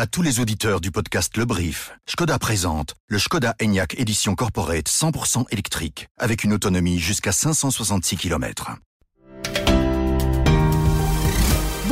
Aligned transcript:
À 0.00 0.06
tous 0.06 0.22
les 0.22 0.38
auditeurs 0.38 0.80
du 0.80 0.92
podcast 0.92 1.36
Le 1.36 1.44
Brief, 1.44 1.90
Skoda 2.06 2.38
présente 2.38 2.94
le 3.08 3.18
Skoda 3.18 3.56
Enyaq 3.60 3.98
Édition 3.98 4.36
Corporate 4.36 4.88
100% 4.88 5.46
électrique, 5.50 6.06
avec 6.16 6.44
une 6.44 6.52
autonomie 6.52 7.00
jusqu'à 7.00 7.32
566 7.32 8.16
km. 8.16 8.76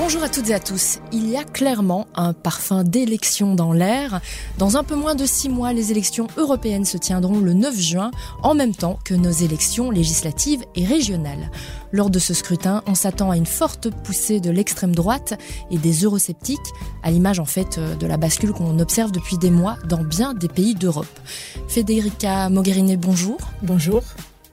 Bonjour 0.06 0.22
à 0.22 0.28
toutes 0.28 0.50
et 0.50 0.54
à 0.54 0.60
tous. 0.60 1.00
Il 1.10 1.28
y 1.28 1.36
a 1.36 1.42
clairement 1.42 2.06
un 2.14 2.32
parfum 2.32 2.84
d'élection 2.84 3.56
dans 3.56 3.72
l'air. 3.72 4.20
Dans 4.56 4.76
un 4.76 4.84
peu 4.84 4.94
moins 4.94 5.16
de 5.16 5.26
six 5.26 5.48
mois, 5.48 5.72
les 5.72 5.90
élections 5.90 6.28
européennes 6.36 6.84
se 6.84 6.96
tiendront 6.96 7.40
le 7.40 7.54
9 7.54 7.76
juin, 7.76 8.12
en 8.44 8.54
même 8.54 8.72
temps 8.72 9.00
que 9.04 9.14
nos 9.14 9.32
élections 9.32 9.90
législatives 9.90 10.62
et 10.76 10.84
régionales. 10.84 11.50
Lors 11.90 12.08
de 12.08 12.20
ce 12.20 12.34
scrutin, 12.34 12.84
on 12.86 12.94
s'attend 12.94 13.32
à 13.32 13.36
une 13.36 13.46
forte 13.46 13.90
poussée 14.04 14.38
de 14.38 14.52
l'extrême 14.52 14.94
droite 14.94 15.36
et 15.72 15.78
des 15.78 16.04
eurosceptiques, 16.04 16.60
à 17.02 17.10
l'image 17.10 17.40
en 17.40 17.44
fait 17.44 17.80
de 17.80 18.06
la 18.06 18.16
bascule 18.16 18.52
qu'on 18.52 18.78
observe 18.78 19.10
depuis 19.10 19.38
des 19.38 19.50
mois 19.50 19.76
dans 19.88 20.04
bien 20.04 20.34
des 20.34 20.48
pays 20.48 20.76
d'Europe. 20.76 21.18
Federica 21.66 22.48
Mogherini, 22.48 22.96
bonjour. 22.96 23.38
Bonjour. 23.60 24.04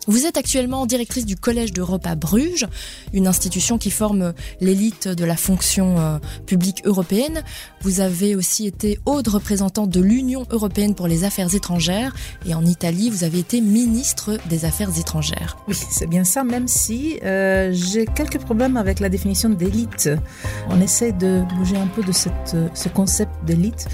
Vous 0.05 0.25
êtes 0.25 0.35
actuellement 0.35 0.85
directrice 0.85 1.25
du 1.25 1.38
Collège 1.38 1.71
d'Europe 1.71 2.05
à 2.05 2.16
Bruges, 2.16 2.67
une 3.13 3.25
institution 3.25 3.77
qui 3.77 3.89
forme 3.89 4.34
l'élite 4.59 5.07
de 5.07 5.23
la 5.23 5.38
fonction 5.38 5.98
euh, 5.98 6.17
publique 6.45 6.81
européenne. 6.84 7.41
Vous 7.81 8.02
avez 8.02 8.35
aussi 8.35 8.67
été 8.67 8.99
haute 9.05 9.30
représentante 9.30 9.89
de 9.89 10.02
l'Union 10.02 10.45
européenne 10.49 10.94
pour 10.94 11.08
les 11.08 11.23
affaires 11.23 11.55
étrangères 11.55 12.13
et 12.45 12.53
en 12.53 12.66
Italie, 12.66 13.09
vous 13.09 13.23
avez 13.23 13.39
été 13.39 13.61
ministre 13.61 14.38
des 14.49 14.66
Affaires 14.66 14.97
étrangères. 14.99 15.58
Oui, 15.70 15.75
c'est 15.89 16.08
bien 16.08 16.25
ça, 16.25 16.44
même 16.44 16.67
si 16.67 17.20
euh, 17.23 17.72
j'ai 17.72 18.05
quelques 18.05 18.39
problèmes 18.39 18.75
avec 18.75 18.99
la 18.99 19.08
définition 19.08 19.49
d'élite. 19.49 20.09
On 20.70 20.81
essaie 20.81 21.13
de 21.13 21.44
bouger 21.55 21.77
un 21.77 21.88
peu 21.88 22.03
de 22.03 22.11
cette, 22.11 22.58
ce 22.73 22.89
concept 22.89 23.31
d'élite 23.45 23.88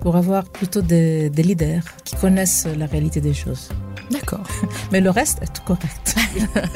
pour 0.00 0.14
avoir 0.14 0.44
plutôt 0.44 0.82
des, 0.82 1.28
des 1.28 1.42
leaders 1.42 1.82
qui 2.04 2.14
connaissent 2.14 2.68
la 2.78 2.86
réalité 2.86 3.20
des 3.20 3.34
choses. 3.34 3.68
D'accord. 4.10 4.44
Mais 4.92 5.00
le 5.00 5.10
reste 5.10 5.42
est 5.42 5.64
correct. 5.64 6.16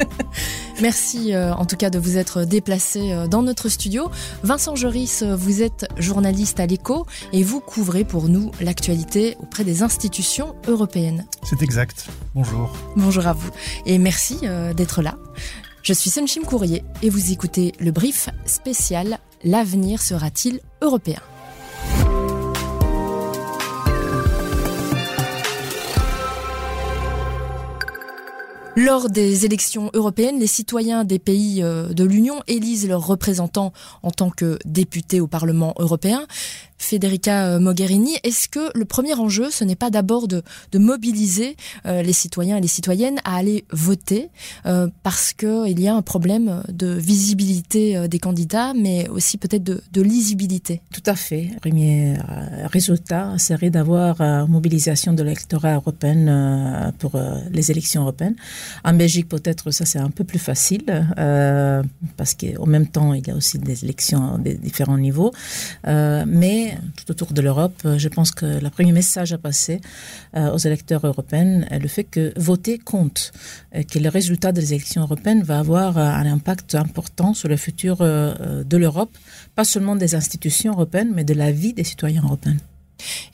Merci 0.81 1.33
euh, 1.33 1.53
en 1.53 1.65
tout 1.65 1.75
cas 1.75 1.89
de 1.89 1.99
vous 1.99 2.17
être 2.17 2.43
déplacé 2.43 3.11
euh, 3.11 3.27
dans 3.27 3.43
notre 3.43 3.69
studio. 3.69 4.09
Vincent 4.43 4.75
Joris, 4.75 5.21
euh, 5.21 5.35
vous 5.35 5.61
êtes 5.61 5.87
journaliste 5.97 6.59
à 6.59 6.65
l'écho 6.65 7.05
et 7.31 7.43
vous 7.43 7.59
couvrez 7.59 8.03
pour 8.03 8.29
nous 8.29 8.51
l'actualité 8.59 9.37
auprès 9.39 9.63
des 9.63 9.83
institutions 9.83 10.55
européennes. 10.67 11.25
C'est 11.43 11.61
exact. 11.61 12.07
Bonjour. 12.33 12.73
Bonjour 12.95 13.27
à 13.27 13.33
vous 13.33 13.51
et 13.85 13.97
merci 13.97 14.39
euh, 14.43 14.73
d'être 14.73 15.01
là. 15.01 15.17
Je 15.83 15.93
suis 15.93 16.09
Sunchim 16.09 16.41
Courrier 16.41 16.83
et 17.01 17.09
vous 17.09 17.31
écoutez 17.31 17.73
le 17.79 17.91
brief 17.91 18.29
spécial 18.45 19.19
L'avenir 19.43 20.01
sera-t-il 20.01 20.59
européen? 20.81 21.19
Lors 28.83 29.11
des 29.11 29.45
élections 29.45 29.91
européennes, 29.93 30.39
les 30.39 30.47
citoyens 30.47 31.03
des 31.03 31.19
pays 31.19 31.61
euh, 31.61 31.89
de 31.89 32.03
l'Union 32.03 32.41
élisent 32.47 32.87
leurs 32.87 33.05
représentants 33.05 33.73
en 34.01 34.09
tant 34.09 34.31
que 34.31 34.57
députés 34.65 35.19
au 35.19 35.27
Parlement 35.27 35.75
européen. 35.77 36.25
Federica 36.81 37.45
euh, 37.45 37.59
Mogherini, 37.59 38.17
est-ce 38.23 38.49
que 38.49 38.75
le 38.77 38.85
premier 38.85 39.13
enjeu, 39.13 39.49
ce 39.51 39.63
n'est 39.63 39.75
pas 39.75 39.89
d'abord 39.89 40.27
de, 40.27 40.43
mobiliser 40.73 41.55
euh, 41.85 42.01
les 42.01 42.13
citoyens 42.13 42.57
et 42.57 42.61
les 42.61 42.67
citoyennes 42.67 43.19
à 43.23 43.35
aller 43.35 43.65
voter 43.71 44.29
euh, 44.65 44.87
parce 45.03 45.31
qu'il 45.33 45.79
y 45.79 45.87
a 45.87 45.93
un 45.93 46.01
problème 46.01 46.63
de 46.69 46.87
visibilité 46.87 48.07
des 48.07 48.19
candidats, 48.19 48.73
mais 48.73 49.07
aussi 49.09 49.37
peut-être 49.37 49.63
de, 49.63 50.01
lisibilité? 50.01 50.81
Tout 50.91 51.03
à 51.05 51.15
fait. 51.15 51.51
Premier 51.61 52.15
résultat 52.65 53.37
serait 53.37 53.69
d'avoir 53.69 54.47
mobilisation 54.47 55.13
de 55.13 55.21
l'électorat 55.21 55.75
européen 55.75 56.91
pour 56.97 57.19
les 57.51 57.69
élections 57.69 58.01
européennes. 58.01 58.35
En 58.83 58.93
Belgique, 58.93 59.29
peut-être, 59.29 59.69
ça 59.69 59.85
c'est 59.85 59.99
un 59.99 60.09
peu 60.09 60.23
plus 60.23 60.39
facile 60.39 60.83
parce 62.17 62.33
qu'en 62.33 62.65
même 62.65 62.87
temps, 62.87 63.13
il 63.13 63.27
y 63.27 63.29
a 63.29 63.35
aussi 63.35 63.59
des 63.59 63.83
élections 63.83 64.35
à 64.35 64.37
différents 64.39 64.97
niveaux. 64.97 65.31
mais 65.85 66.70
tout 66.95 67.11
autour 67.11 67.33
de 67.33 67.41
l'Europe, 67.41 67.81
je 67.97 68.07
pense 68.07 68.31
que 68.31 68.45
le 68.45 68.69
premier 68.69 68.91
message 68.91 69.33
à 69.33 69.37
passer 69.37 69.81
euh, 70.35 70.51
aux 70.51 70.57
électeurs 70.57 71.05
européens 71.05 71.63
est 71.69 71.79
le 71.79 71.87
fait 71.87 72.03
que 72.03 72.33
voter 72.37 72.77
compte, 72.77 73.31
et 73.73 73.83
que 73.83 73.99
le 73.99 74.09
résultat 74.09 74.51
des 74.51 74.73
élections 74.73 75.01
européennes 75.01 75.43
va 75.43 75.59
avoir 75.59 75.97
un 75.97 76.25
impact 76.25 76.75
important 76.75 77.33
sur 77.33 77.49
le 77.49 77.57
futur 77.57 77.97
euh, 78.01 78.63
de 78.63 78.77
l'Europe, 78.77 79.15
pas 79.55 79.63
seulement 79.65 79.95
des 79.95 80.15
institutions 80.15 80.73
européennes, 80.73 81.11
mais 81.13 81.23
de 81.23 81.33
la 81.33 81.51
vie 81.51 81.73
des 81.73 81.83
citoyens 81.83 82.23
européens. 82.23 82.57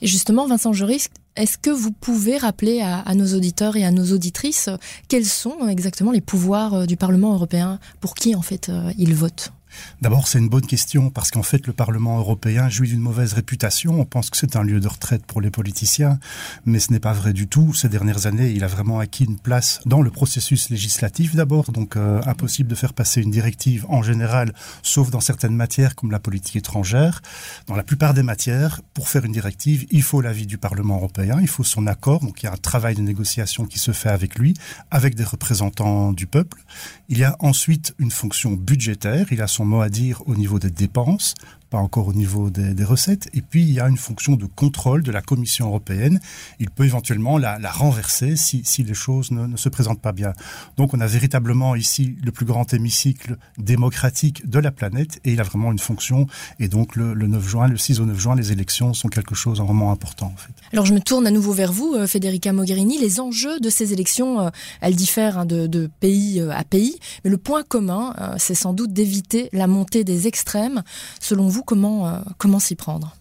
Et 0.00 0.06
justement, 0.06 0.46
Vincent 0.46 0.72
Juris, 0.72 1.08
est-ce 1.36 1.58
que 1.58 1.70
vous 1.70 1.92
pouvez 1.92 2.38
rappeler 2.38 2.80
à, 2.80 3.00
à, 3.00 3.14
nos 3.14 3.34
auditeurs 3.34 3.76
et 3.76 3.84
à 3.84 3.90
nos 3.90 4.12
auditrices 4.12 4.70
quels 5.08 5.26
sont 5.26 5.68
exactement 5.68 6.10
les 6.10 6.22
pouvoirs 6.22 6.86
du 6.86 6.96
Parlement 6.96 7.34
européen? 7.34 7.78
Pour 8.00 8.14
qui, 8.14 8.34
en 8.34 8.42
fait, 8.42 8.70
euh, 8.70 8.90
ils 8.98 9.14
votent? 9.14 9.52
D'abord, 10.02 10.28
c'est 10.28 10.38
une 10.38 10.48
bonne 10.48 10.66
question 10.66 11.10
parce 11.10 11.30
qu'en 11.30 11.42
fait, 11.42 11.66
le 11.66 11.72
Parlement 11.72 12.18
européen 12.18 12.68
jouit 12.68 12.88
d'une 12.88 13.00
mauvaise 13.00 13.32
réputation. 13.32 14.00
On 14.00 14.04
pense 14.04 14.30
que 14.30 14.36
c'est 14.36 14.56
un 14.56 14.62
lieu 14.62 14.80
de 14.80 14.88
retraite 14.88 15.24
pour 15.26 15.40
les 15.40 15.50
politiciens, 15.50 16.18
mais 16.64 16.78
ce 16.78 16.92
n'est 16.92 17.00
pas 17.00 17.12
vrai 17.12 17.32
du 17.32 17.48
tout. 17.48 17.74
Ces 17.74 17.88
dernières 17.88 18.26
années, 18.26 18.50
il 18.50 18.64
a 18.64 18.66
vraiment 18.66 18.98
acquis 18.98 19.24
une 19.24 19.38
place 19.38 19.80
dans 19.86 20.02
le 20.02 20.10
processus 20.10 20.70
législatif 20.70 21.34
d'abord, 21.34 21.72
donc 21.72 21.96
euh, 21.96 22.20
impossible 22.26 22.68
de 22.68 22.74
faire 22.74 22.92
passer 22.92 23.20
une 23.20 23.30
directive 23.30 23.86
en 23.88 24.02
général, 24.02 24.52
sauf 24.82 25.10
dans 25.10 25.20
certaines 25.20 25.54
matières 25.54 25.94
comme 25.94 26.10
la 26.10 26.20
politique 26.20 26.56
étrangère. 26.56 27.20
Dans 27.66 27.76
la 27.76 27.82
plupart 27.82 28.14
des 28.14 28.22
matières, 28.22 28.80
pour 28.94 29.08
faire 29.08 29.24
une 29.24 29.32
directive, 29.32 29.86
il 29.90 30.02
faut 30.02 30.20
l'avis 30.20 30.46
du 30.46 30.58
Parlement 30.58 30.96
européen, 30.96 31.38
il 31.40 31.48
faut 31.48 31.64
son 31.64 31.86
accord, 31.86 32.20
donc 32.20 32.42
il 32.42 32.46
y 32.46 32.48
a 32.48 32.52
un 32.52 32.56
travail 32.56 32.94
de 32.94 33.02
négociation 33.02 33.66
qui 33.66 33.78
se 33.78 33.92
fait 33.92 34.08
avec 34.08 34.38
lui, 34.38 34.54
avec 34.90 35.14
des 35.14 35.24
représentants 35.24 36.12
du 36.12 36.26
peuple. 36.26 36.62
Il 37.08 37.18
y 37.18 37.24
a 37.24 37.36
ensuite 37.40 37.94
une 37.98 38.10
fonction 38.10 38.52
budgétaire, 38.52 39.26
mot 39.64 39.80
à 39.80 39.88
dire 39.88 40.22
au 40.26 40.34
niveau 40.34 40.58
des 40.58 40.70
dépenses, 40.70 41.34
pas 41.70 41.78
encore 41.78 42.08
au 42.08 42.12
niveau 42.12 42.50
des, 42.50 42.84
recettes. 42.84 43.28
Et 43.34 43.42
puis, 43.42 43.62
il 43.62 43.72
y 43.72 43.80
a 43.80 43.88
une 43.88 43.96
fonction 43.96 44.36
de 44.36 44.46
contrôle 44.46 45.02
de 45.02 45.12
la 45.12 45.20
Commission 45.20 45.66
européenne. 45.66 46.20
Il 46.58 46.70
peut 46.70 46.84
éventuellement 46.84 47.38
la, 47.38 47.58
renverser 47.70 48.36
si, 48.36 48.62
si 48.64 48.82
les 48.82 48.94
choses 48.94 49.30
ne, 49.30 49.56
se 49.56 49.68
présentent 49.68 50.00
pas 50.00 50.12
bien. 50.12 50.32
Donc, 50.76 50.94
on 50.94 51.00
a 51.00 51.06
véritablement 51.06 51.74
ici 51.74 52.16
le 52.24 52.32
plus 52.32 52.46
grand 52.46 52.72
hémicycle 52.72 53.36
démocratique 53.58 54.48
de 54.48 54.58
la 54.58 54.70
planète 54.70 55.20
et 55.24 55.32
il 55.32 55.40
a 55.40 55.44
vraiment 55.44 55.70
une 55.72 55.78
fonction. 55.78 56.26
Et 56.58 56.68
donc, 56.68 56.96
le, 56.96 57.14
le 57.14 57.26
9 57.26 57.46
juin, 57.46 57.68
le 57.68 57.76
6 57.76 58.00
au 58.00 58.06
9 58.06 58.18
juin, 58.18 58.36
les 58.36 58.52
élections 58.52 58.94
sont 58.94 59.08
quelque 59.08 59.34
chose 59.34 59.60
vraiment 59.60 59.92
important. 59.92 60.32
En 60.34 60.36
fait. 60.36 60.52
Alors, 60.72 60.86
je 60.86 60.94
me 60.94 61.00
tourne 61.00 61.26
à 61.26 61.30
nouveau 61.30 61.52
vers 61.52 61.72
vous, 61.72 61.94
Federica 62.06 62.52
Mogherini. 62.52 62.98
Les 62.98 63.20
enjeux 63.20 63.60
de 63.60 63.70
ces 63.70 63.92
élections, 63.92 64.40
euh, 64.40 64.50
elles 64.80 64.96
diffèrent 64.96 65.38
hein, 65.38 65.46
de, 65.46 65.66
de 65.66 65.90
pays 66.00 66.40
euh, 66.40 66.50
à 66.50 66.64
pays. 66.64 66.98
Mais 67.24 67.30
le 67.30 67.38
point 67.38 67.62
commun, 67.62 68.14
euh, 68.20 68.34
c'est 68.38 68.54
sans 68.54 68.72
doute 68.72 68.92
d'éviter 68.92 69.48
la 69.52 69.66
montée 69.66 70.04
des 70.04 70.26
extrêmes. 70.26 70.82
Selon 71.20 71.48
vous, 71.48 71.57
comment, 71.62 72.08
euh, 72.08 72.18
comment 72.38 72.58
s'y 72.58 72.74
prendre? 72.74 73.14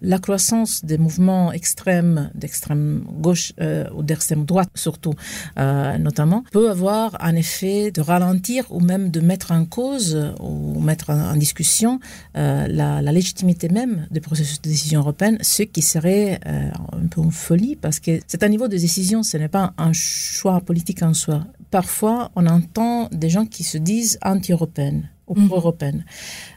La 0.00 0.18
croissance 0.18 0.82
des 0.82 0.96
mouvements 0.96 1.52
extrêmes 1.52 2.30
d'extrême 2.34 3.04
gauche 3.20 3.52
euh, 3.60 3.84
ou 3.94 4.02
d'extrême 4.02 4.46
droite 4.46 4.70
surtout 4.74 5.12
euh, 5.58 5.98
notamment 5.98 6.42
peut 6.52 6.70
avoir 6.70 7.22
un 7.22 7.36
effet 7.36 7.90
de 7.90 8.00
ralentir 8.00 8.64
ou 8.70 8.80
même 8.80 9.10
de 9.10 9.20
mettre 9.20 9.52
en 9.52 9.66
cause 9.66 10.32
ou 10.40 10.80
mettre 10.80 11.10
en, 11.10 11.36
discussion 11.36 12.00
la, 12.34 12.66
la 13.02 13.12
légitimité 13.12 13.68
même 13.68 14.06
des 14.10 14.20
processus 14.20 14.62
de 14.62 14.70
décision 14.70 15.00
européenne 15.00 15.36
ce 15.42 15.64
qui 15.64 15.82
serait 15.82 16.40
un 16.46 17.06
peu 17.10 17.20
une 17.20 17.30
folie 17.30 17.76
parce 17.76 18.00
que 18.00 18.20
c'est 18.26 18.42
un 18.42 18.48
niveau 18.48 18.68
de 18.68 18.78
décision 18.78 19.22
ce 19.22 19.36
n'est 19.36 19.48
pas 19.48 19.74
un 19.76 19.92
choix 19.92 20.62
politique 20.62 21.02
en 21.02 21.12
soi. 21.12 21.44
Parfois 21.70 22.30
on 22.36 22.46
entend 22.46 23.10
des 23.12 23.28
gens 23.28 23.44
qui 23.44 23.64
se 23.64 23.76
disent 23.76 24.18
anti-européennes 24.22 25.11
ou 25.26 25.38
mmh. 25.38 25.48
pro-européenne. 25.48 26.04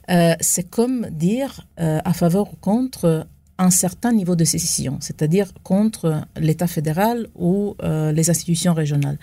Euh, 0.10 0.36
c'est 0.40 0.70
comme 0.70 1.08
dire 1.12 1.66
euh, 1.80 2.00
à 2.04 2.14
faveur 2.14 2.52
ou 2.54 2.56
contre 2.56 3.28
un 3.58 3.70
certain 3.70 4.12
niveau 4.12 4.36
de 4.36 4.44
sécession, 4.44 4.98
c'est-à-dire 5.02 5.52
contre 5.64 6.26
l'État 6.38 6.68
fédéral 6.68 7.28
ou 7.36 7.76
euh, 7.84 8.12
les 8.12 8.30
institutions 8.30 8.74
régionales. 8.74 9.18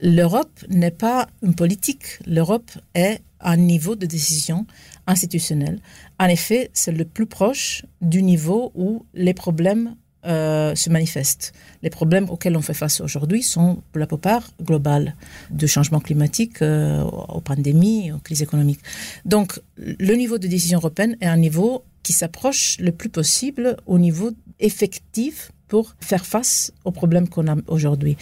L'Europe 0.00 0.64
n'est 0.68 0.90
pas 0.90 1.26
une 1.42 1.54
politique, 1.54 2.18
l'Europe 2.26 2.70
est 2.94 3.22
un 3.40 3.56
niveau 3.56 3.96
de 3.96 4.06
décision 4.06 4.66
institutionnelle. 5.06 5.80
En 6.18 6.26
effet, 6.26 6.70
c'est 6.74 6.92
le 6.92 7.04
plus 7.04 7.26
proche 7.26 7.84
du 8.00 8.22
niveau 8.22 8.72
où 8.74 9.04
les 9.14 9.34
problèmes 9.34 9.96
euh, 10.26 10.74
se 10.74 10.90
manifestent. 10.90 11.52
Les 11.82 11.90
problèmes 11.90 12.28
auxquels 12.30 12.56
on 12.56 12.62
fait 12.62 12.74
face 12.74 13.00
aujourd'hui 13.00 13.42
sont 13.42 13.82
pour 13.92 14.00
la 14.00 14.06
plupart 14.06 14.42
globales, 14.62 15.14
de 15.50 15.66
changement 15.66 16.00
climatique 16.00 16.62
euh, 16.62 17.02
aux 17.02 17.40
pandémies, 17.40 18.12
aux 18.12 18.18
crises 18.18 18.42
économiques. 18.42 18.80
Donc 19.24 19.60
le 19.76 20.14
niveau 20.14 20.38
de 20.38 20.46
décision 20.46 20.78
européenne 20.78 21.16
est 21.20 21.26
un 21.26 21.36
niveau 21.36 21.84
qui 22.02 22.12
s'approche 22.12 22.76
le 22.78 22.92
plus 22.92 23.08
possible 23.08 23.76
au 23.86 23.98
niveau 23.98 24.30
effectif 24.60 25.52
pour 25.68 25.94
faire 26.00 26.26
face 26.26 26.72
aux 26.84 26.92
problèmes 26.92 27.28
qu'on 27.28 27.46
a 27.48 27.56
aujourd'hui. 27.66 28.16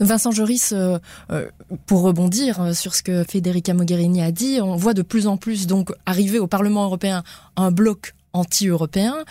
Vincent 0.00 0.32
Joris, 0.32 0.72
euh, 0.72 0.98
pour 1.86 2.02
rebondir 2.02 2.74
sur 2.74 2.94
ce 2.94 3.02
que 3.02 3.24
Federica 3.24 3.74
Mogherini 3.74 4.22
a 4.22 4.32
dit, 4.32 4.58
on 4.60 4.76
voit 4.76 4.94
de 4.94 5.02
plus 5.02 5.26
en 5.26 5.36
plus 5.36 5.66
donc 5.66 5.92
arriver 6.04 6.38
au 6.38 6.46
Parlement 6.46 6.84
européen 6.84 7.22
un 7.56 7.70
bloc 7.70 8.14
anti-européens 8.34 9.24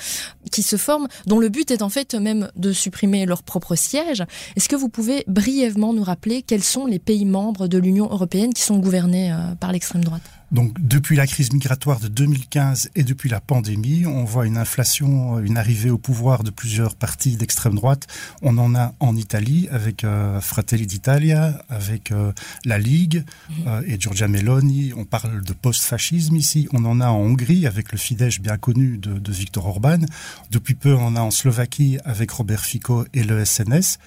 qui 0.52 0.64
se 0.64 0.78
forment, 0.78 1.08
dont 1.28 1.40
le 1.40 1.50
but 1.50 1.70
est 1.72 1.82
en 1.82 1.90
fait 1.90 2.16
même 2.16 2.50
de 2.56 2.72
supprimer 2.72 3.26
leur 3.26 3.44
propre 3.44 3.76
siège. 3.76 4.24
Est-ce 4.56 4.70
que 4.70 4.76
vous 4.76 4.90
pouvez 4.90 5.24
brièvement 5.28 5.94
nous 5.94 6.04
rappeler 6.04 6.42
quels 6.42 6.64
sont 6.64 6.86
les 6.86 7.00
pays 7.00 7.26
membres 7.26 7.68
de 7.68 7.78
l'Union 7.78 8.06
européenne 8.10 8.54
qui 8.54 8.62
sont 8.62 8.80
gouvernés 8.80 9.32
euh, 9.32 9.56
par 9.60 9.72
l'extrême 9.72 10.04
droite? 10.04 10.24
Donc 10.54 10.80
depuis 10.80 11.16
la 11.16 11.28
crise 11.28 11.52
migratoire 11.52 12.00
de 12.00 12.08
2015 12.08 12.92
et 12.96 13.04
depuis 13.04 13.30
la 13.30 13.42
pandémie, 13.42 14.06
on 14.06 14.24
voit 14.24 14.46
une 14.46 14.58
inflation, 14.58 15.40
une 15.40 15.58
arrivée 15.58 15.90
au 15.90 15.98
pouvoir 15.98 16.44
de 16.44 16.52
plusieurs 16.52 16.96
partis 16.96 17.36
d'extrême 17.36 17.76
droite. 17.76 18.08
On 18.42 18.58
en 18.58 18.76
a 18.76 18.94
en 19.00 19.16
Italie 19.16 19.68
avec 19.72 20.04
euh, 20.04 20.40
Fratelli 20.40 20.88
d'Italia, 20.88 21.62
avec 21.70 22.12
euh, 22.12 22.32
la 22.66 22.78
Ligue 22.78 23.26
mhm. 23.50 23.68
euh, 23.68 23.82
et 23.88 24.00
Giorgia 24.00 24.28
Meloni. 24.28 24.94
On 24.96 25.06
parle 25.06 25.42
de 25.42 25.54
post-fascisme 25.54 26.36
ici. 26.36 26.68
On 26.72 26.86
en 26.86 27.02
a 27.02 27.08
en 27.08 27.18
Hongrie 27.18 27.68
avec 27.68 27.92
le 27.92 27.98
Fidesz 27.98 28.40
bien 28.40 28.58
connu 28.58 28.98
de, 28.98 29.18
de 29.20 29.32
Viktor 29.32 29.66
Orban. 29.66 30.00
Depuis 30.52 30.76
peu, 30.76 30.94
on 30.94 31.08
en 31.08 31.16
a 31.16 31.22
en 31.22 31.32
Slovaquie 31.32 31.98
avec 32.06 32.32
Robert 32.32 32.64
Fico 32.64 33.06
et 33.14 33.24
le 33.24 33.44
SNS. 33.44 33.98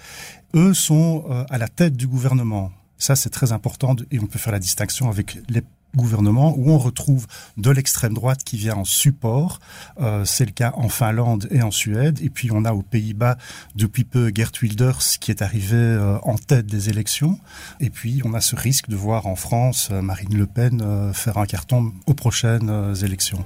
Eux 0.54 0.74
sont 0.74 1.24
euh, 1.28 1.44
à 1.50 1.58
la 1.58 1.68
tête 1.68 1.96
du 1.96 2.06
gouvernement. 2.06 2.72
Ça, 2.98 3.14
c'est 3.14 3.30
très 3.30 3.52
important 3.52 3.94
et 4.10 4.18
on 4.18 4.26
peut 4.26 4.38
faire 4.38 4.52
la 4.52 4.58
distinction 4.58 5.10
avec 5.10 5.38
les 5.48 5.62
gouvernement 5.96 6.54
où 6.56 6.70
on 6.70 6.78
retrouve 6.78 7.26
de 7.56 7.70
l'extrême 7.70 8.14
droite 8.14 8.44
qui 8.44 8.56
vient 8.56 8.76
en 8.76 8.84
support. 8.84 9.58
Euh, 10.00 10.24
c'est 10.24 10.44
le 10.44 10.52
cas 10.52 10.72
en 10.76 10.88
Finlande 10.88 11.48
et 11.50 11.62
en 11.62 11.70
Suède. 11.70 12.20
Et 12.22 12.30
puis 12.30 12.50
on 12.52 12.64
a 12.64 12.72
aux 12.72 12.82
Pays-Bas 12.82 13.36
depuis 13.74 14.04
peu 14.04 14.30
Gert 14.34 14.52
Wilders 14.60 15.18
qui 15.20 15.30
est 15.30 15.42
arrivé 15.42 15.76
euh, 15.76 16.18
en 16.22 16.36
tête 16.36 16.66
des 16.66 16.90
élections. 16.90 17.38
Et 17.80 17.90
puis 17.90 18.22
on 18.24 18.34
a 18.34 18.40
ce 18.40 18.54
risque 18.54 18.88
de 18.88 18.96
voir 18.96 19.26
en 19.26 19.36
France 19.36 19.88
euh, 19.90 20.02
Marine 20.02 20.36
Le 20.36 20.46
Pen 20.46 21.12
faire 21.12 21.38
un 21.38 21.46
carton 21.46 21.92
aux 22.06 22.14
prochaines 22.14 22.94
élections. 23.02 23.44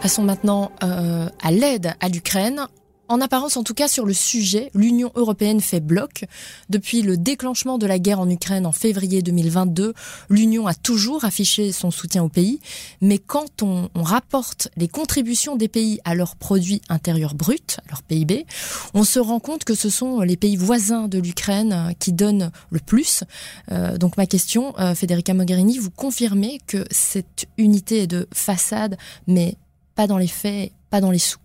Passons 0.00 0.22
maintenant 0.22 0.72
à 0.80 1.50
l'aide 1.50 1.94
à 2.00 2.08
l'Ukraine. 2.08 2.66
En 3.06 3.20
apparence, 3.20 3.58
en 3.58 3.64
tout 3.64 3.74
cas, 3.74 3.86
sur 3.86 4.06
le 4.06 4.14
sujet, 4.14 4.70
l'Union 4.74 5.12
européenne 5.14 5.60
fait 5.60 5.80
bloc. 5.80 6.24
Depuis 6.70 7.02
le 7.02 7.18
déclenchement 7.18 7.76
de 7.76 7.86
la 7.86 7.98
guerre 7.98 8.18
en 8.18 8.30
Ukraine 8.30 8.64
en 8.64 8.72
février 8.72 9.20
2022, 9.20 9.92
l'Union 10.30 10.66
a 10.66 10.72
toujours 10.72 11.26
affiché 11.26 11.70
son 11.72 11.90
soutien 11.90 12.24
au 12.24 12.30
pays. 12.30 12.60
Mais 13.02 13.18
quand 13.18 13.62
on, 13.62 13.90
rapporte 13.94 14.68
les 14.76 14.88
contributions 14.88 15.56
des 15.56 15.68
pays 15.68 16.00
à 16.04 16.14
leur 16.14 16.36
produit 16.36 16.80
intérieur 16.88 17.34
brut, 17.34 17.78
à 17.86 17.90
leur 17.90 18.02
PIB, 18.02 18.46
on 18.94 19.04
se 19.04 19.18
rend 19.18 19.40
compte 19.40 19.64
que 19.64 19.74
ce 19.74 19.90
sont 19.90 20.20
les 20.20 20.36
pays 20.36 20.56
voisins 20.56 21.08
de 21.08 21.18
l'Ukraine 21.18 21.94
qui 21.98 22.12
donnent 22.12 22.50
le 22.70 22.80
plus. 22.80 23.24
Euh, 23.70 23.98
donc 23.98 24.16
ma 24.16 24.26
question, 24.26 24.74
euh, 24.78 24.94
Federica 24.94 25.34
Mogherini, 25.34 25.78
vous 25.78 25.90
confirmez 25.90 26.58
que 26.66 26.84
cette 26.90 27.46
unité 27.58 28.02
est 28.02 28.06
de 28.06 28.28
façade, 28.32 28.96
mais 29.26 29.56
pas 29.94 30.06
dans 30.06 30.18
les 30.18 30.26
faits, 30.26 30.72
pas 30.90 31.00
dans 31.00 31.10
les 31.10 31.18
sous? 31.18 31.38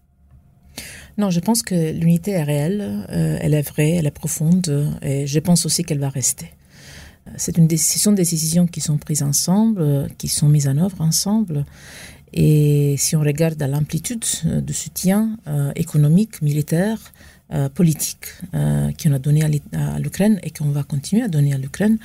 Non, 1.19 1.29
je 1.29 1.41
pense 1.41 1.63
que 1.63 1.91
l'unité 1.91 2.31
est 2.31 2.43
réelle, 2.43 3.05
euh, 3.09 3.37
elle 3.41 3.53
est 3.53 3.61
vraie, 3.61 3.91
elle 3.95 4.07
est 4.07 4.19
profonde 4.23 4.89
et 5.01 5.27
je 5.27 5.39
pense 5.39 5.65
aussi 5.65 5.83
qu'elle 5.83 5.99
va 5.99 6.07
rester. 6.07 6.47
C'est 7.35 7.57
une 7.57 7.67
décision 7.67 8.13
des 8.13 8.23
décisions 8.23 8.67
qui 8.67 8.79
sont 8.79 8.97
prises 8.97 9.21
ensemble, 9.21 9.81
euh, 9.81 10.07
qui 10.17 10.29
sont 10.29 10.47
mises 10.47 10.69
en 10.69 10.77
œuvre 10.77 11.01
ensemble. 11.01 11.65
Et 12.31 12.95
si 12.97 13.17
on 13.17 13.19
regarde 13.19 13.61
à 13.61 13.67
l'amplitude 13.67 14.23
de 14.45 14.73
soutien 14.73 15.37
euh, 15.47 15.73
économique, 15.75 16.41
militaire, 16.41 17.11
euh, 17.51 17.67
politique 17.67 18.27
euh, 18.53 18.91
qu'on 18.91 19.11
a 19.11 19.17
donné 19.17 19.43
à 19.43 19.97
l'Ukraine 19.97 20.39
et 20.43 20.51
qu'on 20.51 20.69
va 20.69 20.83
continuer 20.83 21.23
à 21.23 21.27
donner 21.27 21.51
à 21.51 21.57
l'Ukraine, 21.57 21.97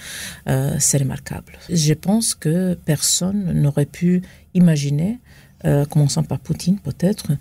euh, 0.49 0.75
c'est 0.79 0.97
remarquable. 0.97 1.59
Je 1.69 1.93
pense 1.93 2.35
que 2.35 2.73
personne 2.87 3.53
n'aurait 3.53 3.85
pu 3.85 4.23
imaginer 4.55 5.19
euh, 5.67 5.87
commençant 5.87 6.23
par 6.23 6.41
Poutine 6.41 6.79
peut-être, 6.79 7.33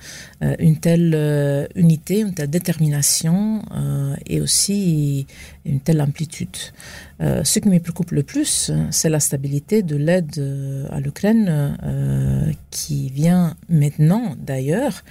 euh, 0.41 0.55
une 0.59 0.77
telle 0.77 1.13
euh, 1.13 1.67
unité, 1.75 2.21
une 2.21 2.33
telle 2.33 2.49
détermination 2.49 3.61
et 4.25 4.39
aussi 4.39 5.27
une 5.65 5.79
telle 5.79 6.01
amplitude. 6.01 6.55
Ce 7.19 7.59
qui 7.59 7.69
me 7.69 7.79
préoccupe 7.79 8.11
le 8.11 8.23
plus, 8.23 8.71
c'est 8.91 9.09
la 9.09 9.19
stabilité 9.19 9.81
de 9.81 9.95
l'aide 9.95 10.39
à 10.91 10.99
l'Ukraine 10.99 11.77
qui 12.69 13.09
vient 13.09 13.55
maintenant 13.69 14.35
d'ailleurs 14.37 15.03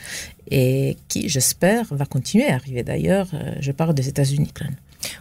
et 0.50 0.96
qui, 1.08 1.28
j'espère, 1.28 1.86
va 1.94 2.04
continuer 2.04 2.48
à 2.48 2.54
arriver 2.54 2.82
d'ailleurs. 2.82 3.28
Je 3.60 3.72
parle 3.72 3.94
des 3.94 4.08
États-Unis. 4.08 4.52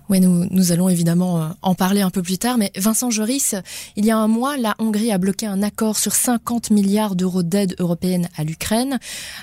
Oui, 0.10 0.20
nous, 0.20 0.46
nous 0.50 0.72
allons 0.72 0.90
évidemment 0.90 1.42
euh, 1.42 1.48
en 1.62 1.76
parler 1.76 2.02
un 2.02 2.10
peu 2.10 2.22
plus 2.22 2.38
tard, 2.38 2.58
mais 2.58 2.72
Vincent 2.76 3.10
Joris, 3.10 3.56
il 3.96 4.06
y 4.06 4.12
a 4.12 4.18
un 4.18 4.28
mois, 4.28 4.58
la 4.58 4.76
Hongrie 4.80 5.12
a 5.12 5.18
bloqué 5.18 5.46
un 5.46 5.64
accord 5.64 5.98
sur 5.98 6.14
50 6.14 6.72
milliards 6.72 7.16
d'euros 7.16 7.44
d'aide 7.44 7.76
européenne 7.80 8.30
à 8.38 8.44
l'Ukraine. 8.44 9.00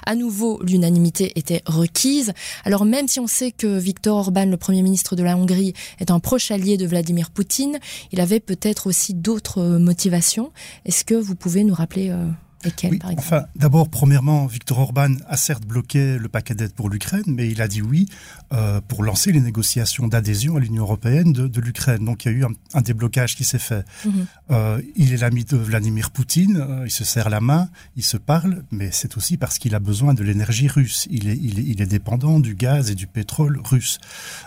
À 0.06 0.14
nouveau, 0.14 0.60
l'unanimité 0.62 1.32
était 1.36 1.62
requise. 1.66 2.32
Alors 2.64 2.84
même 2.84 3.08
si 3.08 3.20
on 3.20 3.26
sait 3.26 3.52
que 3.52 3.78
Viktor 3.78 4.16
Orban, 4.16 4.46
le 4.46 4.56
premier 4.56 4.82
ministre 4.82 5.16
de 5.16 5.22
la 5.22 5.36
Hongrie, 5.36 5.74
est 6.00 6.10
un 6.10 6.20
proche 6.20 6.50
allié 6.50 6.76
de 6.76 6.86
Vladimir 6.86 7.30
Poutine, 7.30 7.78
il 8.12 8.20
avait 8.20 8.40
peut-être 8.40 8.86
aussi 8.86 9.14
d'autres 9.14 9.62
motivations. 9.62 10.52
Est-ce 10.84 11.04
que 11.04 11.14
vous 11.14 11.34
pouvez 11.34 11.64
nous 11.64 11.74
rappeler 11.74 12.10
euh 12.10 12.26
Lesquels, 12.64 12.90
oui, 12.92 13.14
enfin, 13.16 13.44
d'abord, 13.54 13.88
premièrement, 13.88 14.46
Viktor 14.46 14.78
Orban 14.78 15.14
a 15.28 15.36
certes 15.36 15.64
bloqué 15.64 16.18
le 16.18 16.28
paquet 16.28 16.54
d'aide 16.54 16.72
pour 16.72 16.90
l'Ukraine, 16.90 17.22
mais 17.26 17.48
il 17.48 17.62
a 17.62 17.68
dit 17.68 17.82
oui 17.82 18.08
euh, 18.52 18.80
pour 18.88 19.04
lancer 19.04 19.30
les 19.30 19.40
négociations 19.40 20.08
d'adhésion 20.08 20.56
à 20.56 20.60
l'Union 20.60 20.82
européenne 20.82 21.32
de, 21.32 21.46
de 21.46 21.60
l'Ukraine. 21.60 22.04
Donc, 22.04 22.24
il 22.24 22.32
y 22.32 22.34
a 22.34 22.38
eu 22.38 22.44
un, 22.44 22.52
un 22.74 22.80
déblocage 22.80 23.36
qui 23.36 23.44
s'est 23.44 23.60
fait. 23.60 23.84
Mm 24.04 24.10
-hmm. 24.10 24.26
euh, 24.50 24.82
il 24.96 25.12
est 25.12 25.18
l'ami 25.18 25.44
de 25.44 25.56
Vladimir 25.56 26.10
Poutine, 26.10 26.56
euh, 26.56 26.84
il 26.86 26.90
se 26.90 27.04
serre 27.04 27.30
la 27.30 27.40
main, 27.40 27.68
il 27.96 28.04
se 28.04 28.16
parle, 28.16 28.64
mais 28.72 28.90
c'est 28.90 29.16
aussi 29.16 29.36
parce 29.36 29.58
qu'il 29.58 29.74
a 29.74 29.80
besoin 29.80 30.14
de 30.14 30.24
l'énergie 30.24 30.68
russe. 30.68 31.06
Il 31.10 31.28
est, 31.28 31.38
il, 31.48 31.60
est, 31.60 31.66
il 31.72 31.80
est 31.82 31.90
dépendant 31.98 32.40
du 32.40 32.54
gaz 32.56 32.90
et 32.90 32.96
du 32.96 33.06
pétrole 33.06 33.60
russe. 33.72 33.98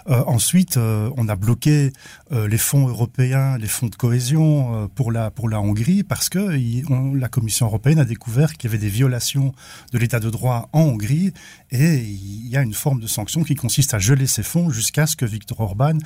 Euh, 0.10 0.24
ensuite, 0.38 0.78
on 1.22 1.26
a 1.30 1.36
bloqué 1.36 1.94
les 2.54 2.58
fonds 2.58 2.88
européens, 2.96 3.58
les 3.58 3.68
fonds 3.76 3.90
de 3.90 3.96
cohésion 3.96 4.90
pour, 4.96 5.12
la, 5.12 5.32
pour 5.32 5.48
la 5.50 5.60
Hongrie 5.60 6.04
parce 6.04 6.28
que 6.30 6.58
il, 6.58 6.84
on, 6.90 7.14
la 7.14 7.30
Commission 7.30 7.66
européenne 7.68 8.00
a 8.02 8.06
découvert 8.06 8.54
qu'il 8.54 8.70
y 8.70 8.74
avait 8.74 8.82
des 8.82 8.90
violations 8.90 9.54
de 9.92 9.98
l'état 9.98 10.20
de 10.20 10.30
droit 10.30 10.70
en 10.74 10.82
Hongrie 10.82 11.34
et 11.72 11.98
il 11.98 12.48
y 12.50 12.58
a 12.58 12.62
une 12.62 12.74
forme 12.74 13.00
de 13.00 13.08
sanction 13.08 13.44
qui 13.44 13.56
consiste 13.56 13.94
à 13.94 14.00
geler 14.00 14.28
ces 14.28 14.44
fonds 14.44 14.70
jusqu'à 14.70 15.08
ce 15.08 15.16
que 15.16 15.26
Viktor 15.26 15.60
Orban 15.60 15.98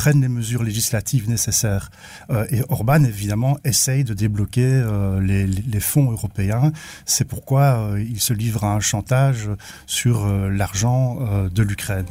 prennent 0.00 0.22
les 0.22 0.28
mesures 0.28 0.62
législatives 0.62 1.28
nécessaires. 1.28 1.90
Euh, 2.30 2.46
et 2.50 2.62
Orban, 2.70 3.04
évidemment, 3.04 3.58
essaye 3.64 4.02
de 4.02 4.14
débloquer 4.14 4.64
euh, 4.64 5.20
les, 5.20 5.80
fonds 5.80 6.10
européens. 6.10 6.72
C'est 7.04 7.26
pourquoi 7.26 7.62
euh, 7.90 8.02
il 8.02 8.18
se 8.18 8.32
livre 8.32 8.64
à 8.64 8.72
un 8.72 8.80
chantage 8.80 9.50
sur 9.86 10.26
l'argent 10.26 11.18
de 11.52 11.62
l'Ukraine. 11.62 12.06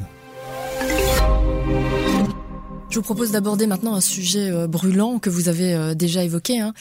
Je 2.91 2.95
vous 2.95 3.01
propose 3.01 3.31
d'aborder 3.31 3.65
maintenant 3.65 3.95
un 3.95 4.01
sujet 4.01 4.67
brûlant 4.67 5.17
que 5.17 5.31
vous 5.31 5.49
avez 5.49 5.95
déjà 5.95 6.23
évoqué. 6.23 6.59
Hein. 6.59 6.73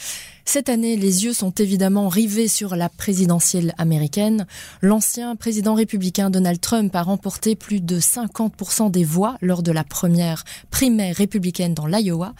Cette 0.51 0.69
année, 0.69 0.95
les 0.95 1.25
yeux 1.25 1.33
sont 1.33 1.51
évidemment 1.51 2.09
rivés 2.09 2.47
sur 2.47 2.75
la 2.75 2.89
présidentielle 2.89 3.75
américaine. 3.77 4.47
L'ancien 4.81 5.35
président 5.35 5.75
républicain 5.75 6.31
Donald 6.31 6.59
Trump 6.59 6.95
a 6.95 7.03
remporté 7.03 7.55
plus 7.55 7.81
de 7.81 7.99
50% 7.99 8.89
des 8.89 9.03
voix 9.03 9.37
lors 9.43 9.61
de 9.61 9.71
la 9.71 9.83
première 9.83 10.45
primaire 10.71 11.15
républicaine 11.15 11.75
dans 11.75 11.85
l'Iowa. 11.85 12.33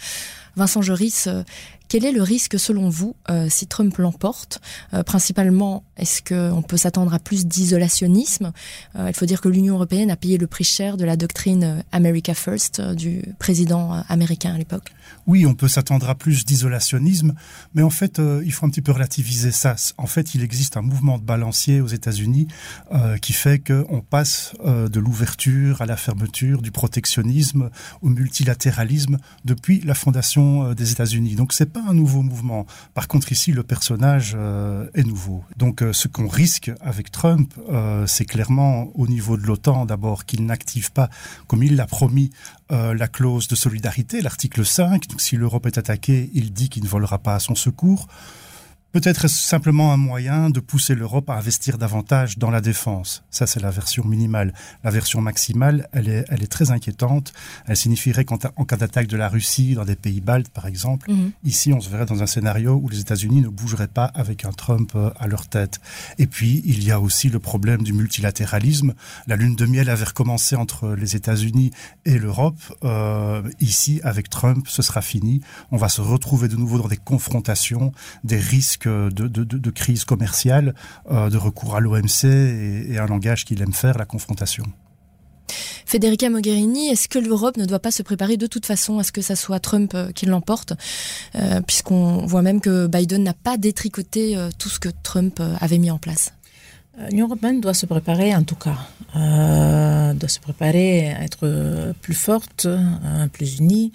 Vincent 0.56 0.82
Joris, 0.82 1.28
euh, 1.28 1.44
quel 1.90 2.06
est 2.06 2.12
le 2.12 2.22
risque 2.22 2.60
selon 2.60 2.88
vous 2.88 3.16
euh, 3.30 3.48
si 3.50 3.66
Trump 3.68 3.98
l'emporte? 3.98 4.62
Euh, 4.94 5.04
Principalement, 5.04 5.84
est-ce 5.98 6.22
qu'on 6.22 6.62
peut 6.62 6.78
s'attendre 6.78 7.14
à 7.14 7.20
plus 7.20 7.48
d'isolationnisme? 7.48 8.54
Euh, 8.96 9.08
Il 9.10 9.16
faut 9.16 9.26
dire 9.26 9.42
que 9.42 9.50
l'Union 9.50 9.74
européenne 9.74 10.12
a 10.12 10.16
payé 10.16 10.38
le 10.38 10.46
prix 10.46 10.64
cher 10.64 10.98
de 10.98 11.04
la 11.04 11.18
doctrine 11.18 11.84
America 11.92 12.36
First 12.36 12.80
du 12.80 13.24
président 13.40 14.04
américain 14.08 14.54
à 14.54 14.58
l'époque. 14.58 14.94
Oui, 15.26 15.48
on 15.48 15.56
peut 15.56 15.68
s'attendre 15.68 16.08
à 16.10 16.16
plus 16.16 16.46
d'isolationnisme, 16.46 17.34
mais 17.74 17.82
en 17.82 17.90
fait, 17.90 18.22
il 18.44 18.54
faut 18.54 18.68
un 18.68 18.70
petit 18.70 18.84
peu 18.84 18.92
relativiser 18.92 19.52
ça. 19.52 19.76
En 19.98 20.06
fait, 20.06 20.36
il 20.36 20.44
existe 20.44 20.78
un 20.78 20.84
mouvement 20.84 21.18
de 21.18 21.24
balancier 21.24 21.82
aux 21.82 21.88
États-Unis 21.88 22.48
qui 23.22 23.34
fait 23.34 23.60
qu'on 23.60 24.02
passe 24.02 24.54
de 24.64 25.00
l'ouverture 25.00 25.82
à 25.82 25.88
la 25.88 25.98
fermeture, 25.98 26.62
du 26.62 26.72
protectionnisme 26.72 27.72
au 28.04 28.10
multilatéralisme 28.10 29.18
depuis 29.46 29.82
la 29.82 29.96
fondation 29.96 30.74
des 30.74 30.92
États-Unis. 30.92 31.34
Donc, 31.36 31.54
c'est 31.54 31.72
un 31.88 31.94
nouveau 31.94 32.22
mouvement. 32.22 32.66
Par 32.94 33.08
contre, 33.08 33.32
ici, 33.32 33.52
le 33.52 33.64
personnage 33.64 34.34
euh, 34.36 34.88
est 34.94 35.04
nouveau. 35.04 35.44
Donc, 35.58 35.82
euh, 35.82 35.94
ce 35.94 36.08
qu'on 36.08 36.28
risque 36.28 36.72
avec 36.82 37.12
Trump, 37.12 37.54
euh, 37.70 38.06
c'est 38.08 38.26
clairement 38.26 38.90
au 38.96 39.08
niveau 39.08 39.38
de 39.38 39.44
l'OTAN, 39.44 39.86
d'abord, 39.86 40.26
qu'il 40.26 40.46
n'active 40.46 40.92
pas, 40.92 41.10
comme 41.48 41.64
il 41.64 41.76
l'a 41.76 41.88
promis, 41.88 42.32
la 42.72 43.08
clause 43.08 43.48
de 43.48 43.56
solidarité, 43.56 44.22
l'article 44.22 44.64
5. 44.64 45.08
Donc, 45.08 45.22
si 45.22 45.38
l'Europe 45.38 45.66
est 45.66 45.80
attaquée, 45.80 46.30
il 46.36 46.54
dit 46.54 46.70
qu'il 46.70 46.84
ne 46.84 46.88
volera 46.88 47.18
pas 47.18 47.34
à 47.34 47.40
son 47.40 47.56
secours. 47.56 48.08
Peut-être 48.92 49.26
est-ce 49.26 49.44
simplement 49.44 49.94
un 49.94 49.98
moyen 49.98 50.50
de 50.50 50.60
pousser 50.60 50.96
l'Europe 50.96 51.30
à 51.30 51.36
investir 51.36 51.78
davantage 51.78 52.40
dans 52.40 52.50
la 52.50 52.60
défense. 52.60 53.24
Ça, 53.30 53.46
c'est 53.46 53.60
la 53.60 53.70
version 53.70 54.04
minimale. 54.04 54.52
La 54.84 54.90
version 54.90 55.22
maximale, 55.22 55.88
elle 55.92 56.10
est, 56.10 56.26
elle 56.30 56.42
est 56.42 56.52
très 56.52 56.72
inquiétante. 56.72 57.32
Elle 57.68 57.78
signifierait 57.78 58.26
qu'en 58.26 58.38
cas 58.38 58.78
d'attaque 58.78 59.06
de 59.06 59.16
la 59.16 59.30
Russie 59.30 59.76
dans 59.76 59.86
des 59.86 59.96
pays 59.96 60.22
baltes, 60.22 60.50
par 60.50 60.66
exemple, 60.66 61.12
mhm. 61.12 61.32
ici, 61.44 61.72
on 61.72 61.80
se 61.80 61.90
verrait 61.90 62.08
dans 62.08 62.24
un 62.24 62.26
scénario 62.26 62.80
où 62.82 62.90
les 62.90 63.00
États-Unis 63.00 63.42
ne 63.42 63.50
bougeraient 63.50 63.88
pas 63.88 64.06
avec 64.06 64.44
un 64.44 64.52
Trump 64.52 64.92
euh, 64.96 65.12
à 65.20 65.28
leur 65.28 65.48
tête. 65.48 65.80
Et 66.18 66.26
puis, 66.26 66.64
il 66.66 66.84
y 66.84 66.90
a 66.90 67.00
aussi 67.00 67.30
le 67.30 67.38
problème 67.38 67.84
du 67.84 67.94
multilatéralisme. 67.94 68.96
La 69.28 69.36
lune 69.36 69.56
de 69.56 69.68
miel 69.68 69.92
avait 69.92 70.06
recommencé 70.06 70.56
entre 70.56 70.96
les 70.96 71.16
États-Unis 71.16 71.70
et 72.06 72.18
l'Europe. 72.18 72.58
Euh, 72.84 73.44
ici, 73.60 74.02
avec 74.04 74.32
Trump, 74.32 74.66
ce 74.68 74.82
sera 74.82 75.02
fini. 75.02 75.42
On 75.70 75.78
va 75.78 75.90
se 75.90 76.02
retrouver 76.02 76.48
de 76.48 76.56
nouveau 76.56 76.80
dans 76.80 76.88
des 76.88 76.98
confrontations, 76.98 77.92
des 78.24 78.40
risques 78.40 78.79
de, 78.88 79.70
crise 79.72 80.06
commerciale, 80.06 80.76
euh, 81.12 81.30
de 81.30 81.38
recours 81.38 81.76
à 81.76 81.80
l'OMC 81.80 82.26
et, 82.26 82.98
un 82.98 83.06
langage 83.06 83.46
qu'il 83.46 83.62
aime 83.62 83.74
faire, 83.74 83.98
la 83.98 84.06
confrontation. 84.06 84.64
Federica 85.86 86.30
Mogherini, 86.30 86.90
est-ce 86.90 87.10
que 87.10 87.18
l'Europe 87.18 87.58
ne 87.58 87.66
doit 87.66 87.80
pas 87.80 87.92
se 87.92 88.04
préparer 88.04 88.38
de 88.38 88.46
toute 88.46 88.68
façon 88.68 89.00
à 89.00 89.04
ce 89.04 89.12
que 89.12 89.22
ça 89.22 89.36
soit 89.36 89.60
Trump 89.60 89.94
euh, 89.96 90.12
qui 90.12 90.28
l'emporte, 90.28 90.74
euh, 91.36 91.62
puisqu'on 91.62 92.26
voit 92.26 92.44
même 92.44 92.62
que 92.62 92.88
Biden 92.88 93.24
n'a 93.24 93.34
pas 93.34 93.58
détricoté 93.58 94.38
tout 94.60 94.70
ce 94.70 94.80
que 94.80 94.90
Trump 95.04 95.42
avait 95.60 95.80
mis 95.80 95.90
en 95.90 95.98
place? 95.98 96.34
L'Union 96.98 97.28
européenne 97.28 97.62
doit 97.62 97.74
se 97.74 97.86
préparer, 97.86 98.36
en 98.36 98.44
tout 98.44 98.56
cas, 98.56 98.78
euh, 99.16 100.14
doit 100.14 100.30
se 100.30 100.40
préparer 100.40 101.12
à 101.12 101.24
être 101.24 101.94
plus 102.02 102.14
forte, 102.14 102.66
euh, 102.66 103.28
plus 103.28 103.60
unie, 103.60 103.92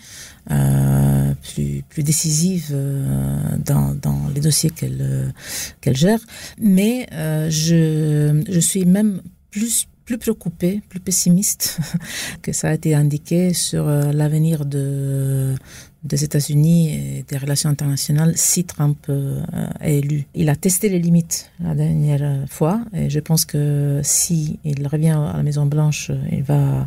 euh, 0.51 1.35
plus, 1.43 1.83
plus 1.89 2.03
décisive 2.03 2.71
euh, 2.73 3.39
dans, 3.65 3.95
dans 3.95 4.29
les 4.35 4.41
dossiers 4.41 4.71
qu'elle 4.71 5.33
qu'elle 5.81 5.97
gère. 5.97 6.21
Mais 6.59 7.07
euh, 7.13 7.49
je, 7.51 8.43
je 8.49 8.61
suis 8.61 8.85
même 8.85 9.21
plus 9.51 9.87
plus 10.05 10.19
préoccupée, 10.19 10.83
plus 10.91 11.01
pessimiste 11.01 11.79
que 12.43 12.53
ça 12.53 12.69
a 12.69 12.75
été 12.75 12.95
indiqué 12.95 13.55
sur 13.55 13.87
l'avenir 13.87 14.67
de, 14.67 15.55
des 16.04 16.23
États-Unis 16.23 16.92
et 16.92 17.25
des 17.26 17.38
relations 17.38 17.70
internationales 17.70 18.34
si 18.37 18.64
Trump 18.64 18.99
euh, 19.08 19.42
est 19.80 19.99
élu. 19.99 20.26
Il 20.34 20.49
a 20.50 20.56
testé 20.56 20.88
les 20.88 20.99
limites 20.99 21.50
la 21.61 21.75
dernière 21.75 22.44
fois 22.49 22.80
et 22.92 23.08
je 23.08 23.20
pense 23.20 23.44
que 23.44 24.00
si 24.02 24.58
il 24.64 24.87
revient 24.87 25.16
à 25.18 25.37
la 25.37 25.42
Maison 25.42 25.66
Blanche, 25.66 26.11
il 26.30 26.42
va, 26.42 26.87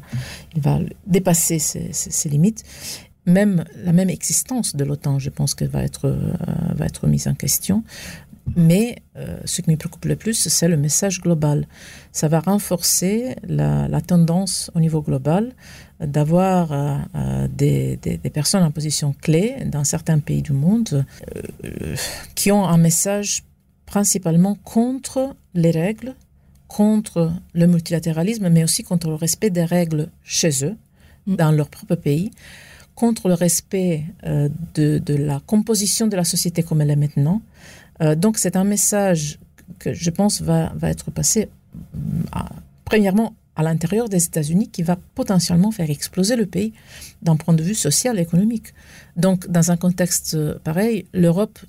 il 0.56 0.62
va 0.62 0.80
dépasser 1.08 1.60
ces, 1.60 1.90
ces, 1.92 2.30
limites. 2.30 2.64
Même 3.26 3.66
la 3.84 3.92
même 3.92 4.10
existence 4.10 4.76
de 4.76 4.84
l'OTAN, 4.86 5.20
je 5.20 5.30
pense 5.30 5.54
qu'elle 5.56 5.70
va 5.70 5.84
être 5.84 6.06
euh, 6.06 6.34
va 6.76 6.86
être 6.86 7.08
mise 7.08 7.28
en 7.28 7.34
question. 7.34 7.84
Mais 8.56 8.98
euh, 9.18 9.40
ce 9.46 9.62
qui 9.62 9.70
me 9.70 9.76
préoccupe 9.76 10.06
le 10.06 10.16
plus, 10.16 10.48
c'est 10.48 10.68
le 10.68 10.78
message 10.78 11.22
global. 11.22 11.68
Ça 12.12 12.28
va 12.28 12.40
renforcer 12.40 13.36
la, 13.44 13.88
la 13.88 14.02
tendance 14.02 14.72
au 14.74 14.80
niveau 14.80 15.02
global 15.02 15.54
d'avoir 16.00 16.72
euh, 16.72 16.98
euh, 17.16 17.48
des, 17.48 17.98
des, 17.98 18.18
des, 18.18 18.30
personnes 18.30 18.64
en 18.64 18.72
position 18.72 19.16
clé 19.20 19.56
dans 19.66 19.84
certains 19.84 20.20
pays 20.20 20.42
du 20.42 20.54
monde 20.54 21.06
euh, 21.36 21.96
qui 22.36 22.52
ont 22.52 22.68
un 22.68 22.78
message 22.78 23.44
principalement 23.86 24.56
contre 24.64 25.36
les 25.54 25.72
règles, 25.72 26.14
contre 26.68 27.32
le 27.54 27.68
multilatéralisme, 27.68 28.50
mais 28.50 28.64
aussi 28.64 28.84
contre 28.84 29.08
le 29.08 29.16
respect 29.16 29.50
des 29.50 29.64
règles 29.64 30.10
chez 30.24 30.66
eux, 30.66 30.76
mm. 31.26 31.36
dans 31.36 31.52
leur 31.52 31.70
propre 31.70 31.96
pays, 31.96 32.32
contre 32.94 33.28
le 33.28 33.36
respect 33.36 34.04
de, 34.24 34.98
de, 34.98 35.14
la 35.14 35.40
composition 35.46 36.08
de 36.08 36.16
la 36.16 36.24
société 36.24 36.64
comme 36.64 36.82
elle 36.82 36.90
est 36.90 36.96
maintenant. 36.96 37.42
Euh, 38.02 38.16
donc 38.16 38.38
c'est 38.38 38.56
un 38.56 38.64
message 38.64 39.40
que 39.80 39.94
je 39.94 40.10
pense 40.10 40.42
va, 40.42 40.72
va 40.76 40.90
être 40.90 41.12
passé, 41.12 41.50
à, 42.32 42.50
premièrement, 42.86 43.36
à 43.56 43.64
l'intérieur 43.64 44.08
des 44.08 44.24
États-Unis 44.24 44.70
qui 44.70 44.84
va 44.84 44.98
potentiellement 45.16 45.72
faire 45.72 45.90
exploser 45.90 46.36
le 46.36 46.46
pays 46.46 46.74
d'un 47.24 47.36
point 47.36 47.54
de 47.54 47.64
vue 47.64 47.76
social 47.76 48.20
et 48.20 48.22
économique. 48.22 48.74
Donc, 49.16 49.48
dans 49.48 49.72
un 49.72 49.78
contexte 49.78 50.36
euh, 50.36 50.60
pareil, 50.64 51.06
l'Europe 51.14 51.60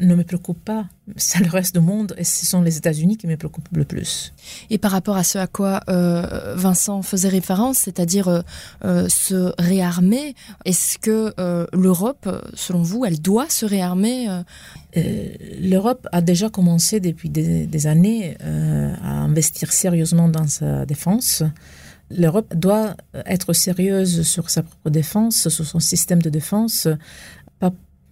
ne 0.00 0.14
me 0.14 0.22
préoccupe 0.22 0.62
pas. 0.64 0.86
C'est 1.16 1.40
le 1.40 1.50
reste 1.50 1.74
du 1.74 1.80
monde 1.80 2.14
et 2.18 2.24
ce 2.24 2.44
sont 2.44 2.60
les 2.60 2.76
États-Unis 2.76 3.16
qui 3.16 3.26
me 3.26 3.36
préoccupent 3.36 3.74
le 3.74 3.84
plus. 3.84 4.34
Et 4.70 4.78
par 4.78 4.90
rapport 4.90 5.16
à 5.16 5.24
ce 5.24 5.38
à 5.38 5.46
quoi 5.46 5.80
euh, 5.88 6.54
Vincent 6.56 7.02
faisait 7.02 7.28
référence, 7.28 7.78
c'est-à-dire 7.78 8.28
euh, 8.28 8.40
euh, 8.84 9.08
se 9.08 9.52
réarmer, 9.58 10.34
est-ce 10.64 10.98
que 10.98 11.34
l'Europe, 11.72 12.28
selon 12.54 12.82
vous, 12.82 13.04
elle 13.04 13.20
doit 13.20 13.48
se 13.48 13.64
réarmer 13.64 14.28
L'Europe 14.94 16.06
a 16.12 16.20
déjà 16.20 16.50
commencé 16.50 17.00
depuis 17.00 17.28
des, 17.28 17.66
des 17.66 17.86
années 17.86 18.36
à 18.40 19.10
investir 19.10 19.72
sérieusement 19.72 20.28
dans 20.28 20.46
sa 20.46 20.86
défense. 20.86 21.42
L'Europe 22.10 22.54
doit 22.54 22.96
être 23.26 23.52
sérieuse 23.52 24.22
sur 24.22 24.48
sa 24.48 24.62
propre 24.62 24.90
défense, 24.90 25.48
sur 25.48 25.66
son 25.66 25.78
système 25.78 26.22
de 26.22 26.30
défense, 26.30 26.88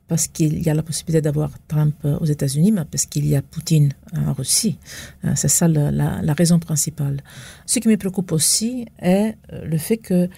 parce 0.08 0.28
qu'il 0.28 0.62
y 0.62 0.70
a 0.70 0.74
la 0.74 0.82
possibilité 0.82 1.20
d'avoir 1.20 1.50
Trump 1.68 1.94
aux 2.04 2.24
États-Unis, 2.24 2.72
mais 2.72 2.84
parce 2.84 3.06
qu'il 3.06 3.26
y 3.26 3.34
a 3.36 3.42
Poutine 3.42 3.92
en 4.14 4.32
Russie. 4.32 4.78
Euh, 5.24 5.32
c'est 5.34 5.48
ça 5.48 5.68
la, 5.68 6.34
raison 6.34 6.58
principale. 6.58 7.22
Ce 7.66 7.78
qui 7.78 7.88
me 7.88 7.96
préoccupe 7.96 8.32
aussi 8.32 8.86
est 9.00 9.34
euh, 9.52 9.64
le 9.64 9.78
fait 9.78 9.96
que 9.96 10.28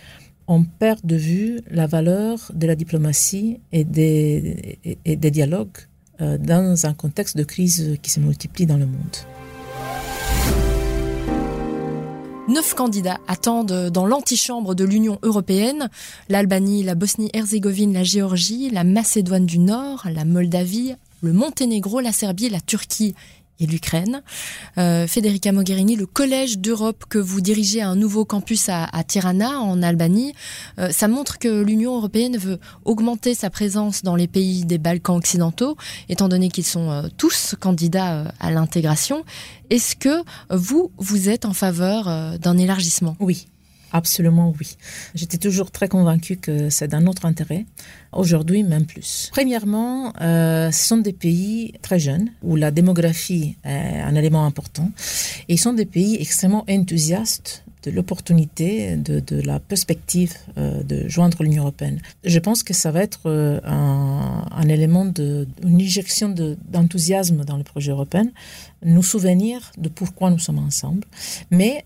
on 0.47 0.65
perd 0.65 1.01
de 1.05 1.17
vue 1.17 1.61
la 1.71 1.87
valeur 1.87 2.51
de 2.55 2.67
la 2.67 2.75
diplomatie 2.75 3.61
et 3.71 3.85
des, 3.85 4.81
dialogues 5.05 5.77
euh, 6.23 6.39
dans 6.39 6.87
un 6.87 6.95
contexte 6.95 7.37
de 7.37 7.45
crise 7.45 7.99
qui 8.01 8.11
se 8.11 8.19
multiplie 8.19 8.65
dans 8.65 8.79
le 8.79 8.87
monde. 8.87 9.17
Neuf 12.49 12.73
candidats 12.73 13.19
attendent 13.29 13.91
dans 13.91 14.07
l'antichambre 14.07 14.75
de 14.75 14.85
l'Union 14.85 15.19
européenne. 15.23 15.91
l'Albanie, 16.31 16.83
la 16.83 16.95
Bosnie-Herzégovine, 16.95 17.93
la 17.93 18.05
Géorgie, 18.05 18.71
la 18.71 18.85
Macédoine 18.85 19.45
du 19.45 19.59
Nord, 19.59 20.07
la 20.11 20.25
Moldavie, 20.25 20.95
le 21.21 21.35
Monténégro, 21.35 22.01
la 22.01 22.13
Serbie, 22.13 22.49
la 22.49 22.63
Turquie 22.63 23.15
et 23.61 23.67
l'Ukraine. 23.67 24.23
Euh, 24.79 25.07
Federica 25.07 25.53
Mogherini, 25.53 25.97
le 25.97 26.07
Collège 26.07 26.59
d'Europe 26.59 27.05
que 27.09 27.19
vous 27.19 27.41
dirigez 27.41 27.81
à 27.81 27.89
un 27.89 27.97
nouveau 27.97 28.25
campus 28.25 28.69
à, 28.69 28.89
Tirana, 29.07 29.61
en 29.61 29.83
Albanie, 29.83 30.35
euh, 30.79 30.91
ça 30.91 31.09
montre 31.09 31.39
que 31.39 31.63
l'Union 31.63 31.97
européenne 31.97 32.37
veut 32.37 32.59
augmenter 32.85 33.35
sa 33.35 33.51
présence 33.51 34.03
dans 34.03 34.17
les 34.17 34.29
pays 34.29 34.65
des 34.65 34.79
Balkans 34.79 35.17
occidentaux, 35.17 35.77
étant 36.09 36.29
donné 36.29 36.49
qu'ils 36.49 36.65
sont 36.65 36.91
euh, 36.91 37.09
tous 37.17 37.55
candidats 37.59 38.33
à 38.41 38.51
l'intégration. 38.51 39.25
Est-ce 39.71 39.97
que 39.97 40.23
vous, 40.51 40.91
vous 40.99 41.29
êtes 41.29 41.45
en 41.45 41.53
faveur 41.53 42.39
d'un 42.39 42.57
élargissement? 42.59 43.17
Oui. 43.21 43.47
Absolument 43.93 44.55
oui. 44.61 44.77
J'étais 45.15 45.39
toujours 45.39 45.71
très 45.71 45.89
convaincue 45.89 46.37
que 46.37 46.71
c'est 46.71 46.89
dans 46.89 47.01
notre 47.01 47.27
intérêt. 47.27 47.65
Aujourd'hui, 48.13 48.63
même 48.63 48.87
plus. 48.87 49.29
Premièrement, 49.33 50.13
euh, 50.21 50.71
ce 50.71 50.89
sont 50.89 50.97
des 50.99 51.13
pays 51.13 51.75
très 51.83 51.99
jeunes 51.99 52.31
où 52.43 52.57
la 52.57 52.71
démographie 52.71 53.57
est 53.65 54.01
un 54.01 54.15
élément 54.15 54.45
important. 54.47 54.91
Et 55.49 55.55
ils 55.55 55.59
sont 55.59 55.73
des 55.73 55.87
pays 55.87 56.17
extrêmement 56.21 56.65
enthousiastes 56.69 57.65
de 57.85 57.91
l'opportunité, 57.91 58.97
de, 58.97 59.41
la 59.41 59.61
perspective 59.61 60.35
euh, 60.57 60.83
de 60.83 61.07
joindre 61.07 61.43
l'Union 61.43 61.63
européenne. 61.63 62.01
Je 62.25 62.39
pense 62.41 62.63
que 62.63 62.75
ça 62.75 62.91
va 62.91 63.03
être 63.03 63.21
euh, 63.27 63.61
un, 63.65 64.69
élément 64.69 65.07
une 65.17 65.81
injection 65.81 66.35
d'enthousiasme 66.69 67.45
dans 67.45 67.57
le 67.57 67.63
projet 67.63 67.93
européen, 67.93 68.27
nous 68.85 69.03
souvenir 69.03 69.71
de 69.79 69.89
pourquoi 69.89 70.31
nous 70.31 70.39
sommes 70.39 70.59
ensemble. 70.59 71.05
Mais 71.51 71.85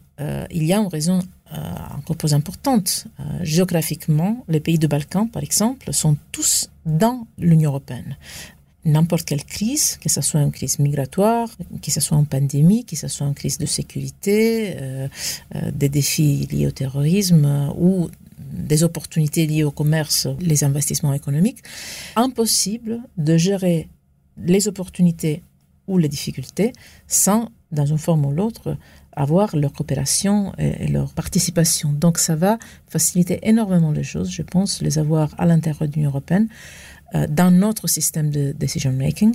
il 0.52 0.62
y 0.62 0.72
a 0.72 0.78
une 0.78 0.86
raison 0.86 1.18
euh, 1.52 1.98
encore 1.98 2.16
plus 2.16 2.34
importante. 2.34 3.06
Euh, 3.20 3.22
géographiquement, 3.42 4.44
les 4.48 4.60
pays 4.60 4.78
de 4.78 4.86
Balkans, 4.86 5.28
par 5.28 5.42
exemple, 5.42 5.92
sont 5.92 6.16
tous 6.30 6.70
dans 6.86 7.26
l'Union 7.38 7.70
européenne. 7.70 8.16
N'importe 8.84 9.24
quelle 9.24 9.44
crise, 9.44 9.98
que 9.98 10.08
ce 10.08 10.22
soit 10.22 10.40
une 10.40 10.50
crise 10.50 10.78
migratoire, 10.78 11.48
que 11.82 11.90
ce 11.90 12.00
soit 12.00 12.16
une 12.16 12.26
pandémie, 12.26 12.84
que 12.84 12.96
ce 12.96 13.06
soit 13.06 13.26
une 13.26 13.34
crise 13.34 13.58
de 13.58 13.66
sécurité, 13.66 14.76
euh, 14.78 15.08
des 15.72 15.88
défis 15.88 16.48
liés 16.50 16.66
au 16.66 16.72
terrorisme 16.72 17.72
ou 17.78 18.08
des 18.38 18.82
opportunités 18.82 19.46
liées 19.46 19.64
au 19.64 19.70
commerce, 19.70 20.26
les 20.40 20.64
investissements 20.64 21.12
économiques, 21.12 21.62
impossible 22.16 23.00
de 23.18 23.36
gérer 23.36 23.88
les 24.38 24.68
opportunités 24.68 25.42
ou 25.86 25.98
les 25.98 26.08
difficultés 26.08 26.72
sans, 27.06 27.50
dans 27.70 27.86
une 27.86 27.98
forme 27.98 28.24
ou 28.26 28.32
l'autre, 28.32 28.76
avoir 29.14 29.56
leur 29.56 29.72
coopération 29.72 30.52
et, 30.58 30.88
leur 30.88 31.12
participation. 31.12 31.92
Donc 31.92 32.18
ça 32.18 32.36
va 32.36 32.58
faciliter 32.88 33.38
énormément 33.42 33.90
les 33.90 34.04
choses, 34.04 34.30
je 34.30 34.42
pense, 34.42 34.82
les 34.82 34.98
avoir 34.98 35.34
à 35.38 35.46
l'intérieur 35.46 35.88
de 35.88 35.94
l'Union 35.94 36.10
européenne, 36.10 36.48
euh, 37.14 37.26
dans 37.28 37.50
notre 37.50 37.88
système 37.88 38.30
de 38.30 38.52
decision 38.52 38.92
making, 38.92 39.34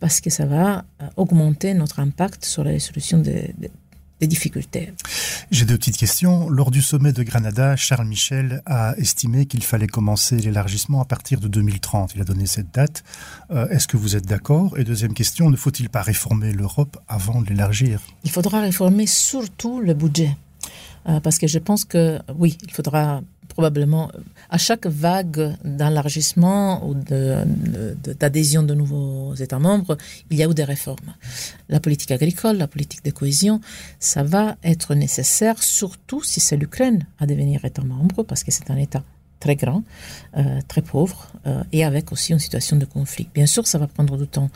parce 0.00 0.20
que 0.20 0.30
ça 0.30 0.46
va 0.46 0.84
euh, 1.00 1.08
augmenter 1.16 1.74
notre 1.74 2.00
impact 2.00 2.44
sur 2.44 2.64
la 2.64 2.70
résolution 2.70 3.18
des, 3.18 3.54
des, 3.58 3.70
des 4.22 4.28
difficultés. 4.28 4.92
J'ai 5.50 5.64
deux 5.64 5.76
petites 5.76 5.96
questions. 5.96 6.48
Lors 6.48 6.70
du 6.70 6.80
sommet 6.80 7.12
de 7.12 7.24
Granada, 7.24 7.74
Charles 7.74 8.06
Michel 8.06 8.62
a 8.66 8.94
estimé 8.96 9.46
qu'il 9.46 9.64
fallait 9.64 9.88
commencer 9.88 10.36
l'élargissement 10.36 11.02
à 11.02 11.04
partir 11.04 11.40
de 11.40 11.48
2030. 11.48 12.12
Il 12.14 12.20
a 12.20 12.24
donné 12.24 12.46
cette 12.46 12.72
date. 12.72 13.02
Euh, 13.50 13.68
Est-ce 13.68 13.88
que 13.88 13.96
vous 13.96 14.14
êtes 14.14 14.26
d'accord? 14.26 14.78
Et 14.78 14.84
deuxième 14.84 15.12
question, 15.12 15.50
ne 15.50 15.56
faut-il 15.56 15.88
pas 15.88 16.02
réformer 16.02 16.52
l'Europe 16.52 16.96
avant 17.08 17.42
de 17.42 17.48
l'élargir? 17.48 18.00
Il 18.22 18.30
faudra 18.30 18.60
réformer 18.60 19.08
surtout 19.08 19.80
le 19.80 19.92
budget. 19.92 20.36
Euh, 21.08 21.18
parce 21.18 21.38
que 21.38 21.48
je 21.48 21.58
pense 21.58 21.84
que 21.84 22.20
oui, 22.38 22.56
il 22.62 22.70
faudra 22.70 23.22
probablement 23.52 24.10
à 24.50 24.58
chaque 24.58 24.86
vague 24.86 25.54
d'élargissement 25.64 26.86
ou 26.86 26.94
d'adhésion 26.94 28.62
de, 28.62 28.74
nouveaux 28.74 29.34
États 29.34 29.58
membres, 29.58 29.96
il 30.30 30.38
y 30.38 30.42
a 30.42 30.48
eu 30.48 30.54
des 30.54 30.64
réformes. 30.64 31.14
La 31.68 31.80
politique 31.80 32.10
agricole, 32.10 32.56
la 32.56 32.68
politique 32.68 33.04
de 33.04 33.10
cohésion, 33.10 33.60
ça 34.00 34.22
va 34.22 34.56
être 34.64 34.94
nécessaire, 34.94 35.62
surtout 35.62 36.22
si 36.22 36.40
c'est 36.40 36.56
l'Ukraine 36.56 37.06
à 37.18 37.26
devenir 37.26 37.64
État 37.64 37.82
membre, 37.82 38.22
parce 38.22 38.42
que 38.44 38.50
c'est 38.50 38.70
un 38.70 38.76
État 38.76 39.02
très 39.42 39.56
grand, 39.56 39.82
euh, 40.36 40.60
très 40.68 40.82
pauvre, 40.82 41.28
euh, 41.46 41.64
et 41.72 41.84
avec 41.84 42.12
aussi 42.12 42.32
une 42.32 42.38
situation 42.38 42.76
de 42.76 42.84
conflit. 42.84 43.28
Bien 43.34 43.46
sûr, 43.46 43.66
ça 43.66 43.78
va 43.78 43.88
prendre 43.88 44.16
du 44.16 44.28
temps. 44.28 44.50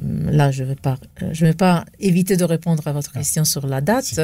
Là, 0.00 0.50
je 0.50 0.62
ne 0.62 0.68
vais, 0.68 0.74
pas, 0.76 0.98
je 1.32 1.44
vais 1.44 1.54
pas 1.54 1.84
éviter 1.98 2.36
de 2.36 2.44
répondre 2.44 2.86
à 2.86 2.92
votre 2.92 3.12
question 3.12 3.44
sur 3.44 3.66
la 3.66 3.80
date. 3.80 4.04
Si. 4.04 4.16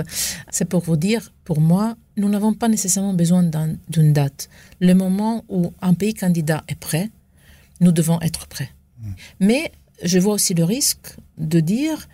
C'est 0.50 0.64
pour 0.64 0.80
vous 0.80 0.96
dire, 0.96 1.32
pour 1.44 1.60
moi, 1.60 1.96
nous 2.16 2.28
n'avons 2.28 2.54
pas 2.54 2.68
nécessairement 2.68 3.14
besoin 3.14 3.42
d'une 3.88 4.12
date. 4.12 4.48
Le 4.80 4.94
moment 4.94 5.44
où 5.48 5.72
un 5.82 5.94
pays 5.94 6.14
candidat 6.14 6.62
est 6.68 6.78
prêt, 6.78 7.10
nous 7.80 7.92
devons 7.92 8.20
être 8.20 8.46
prêts. 8.46 8.70
Mm. 9.00 9.10
Mais 9.40 9.72
je 10.02 10.18
vois 10.18 10.34
aussi 10.34 10.54
le 10.54 10.64
risque 10.64 11.16
de 11.38 11.60
dire, 11.60 12.08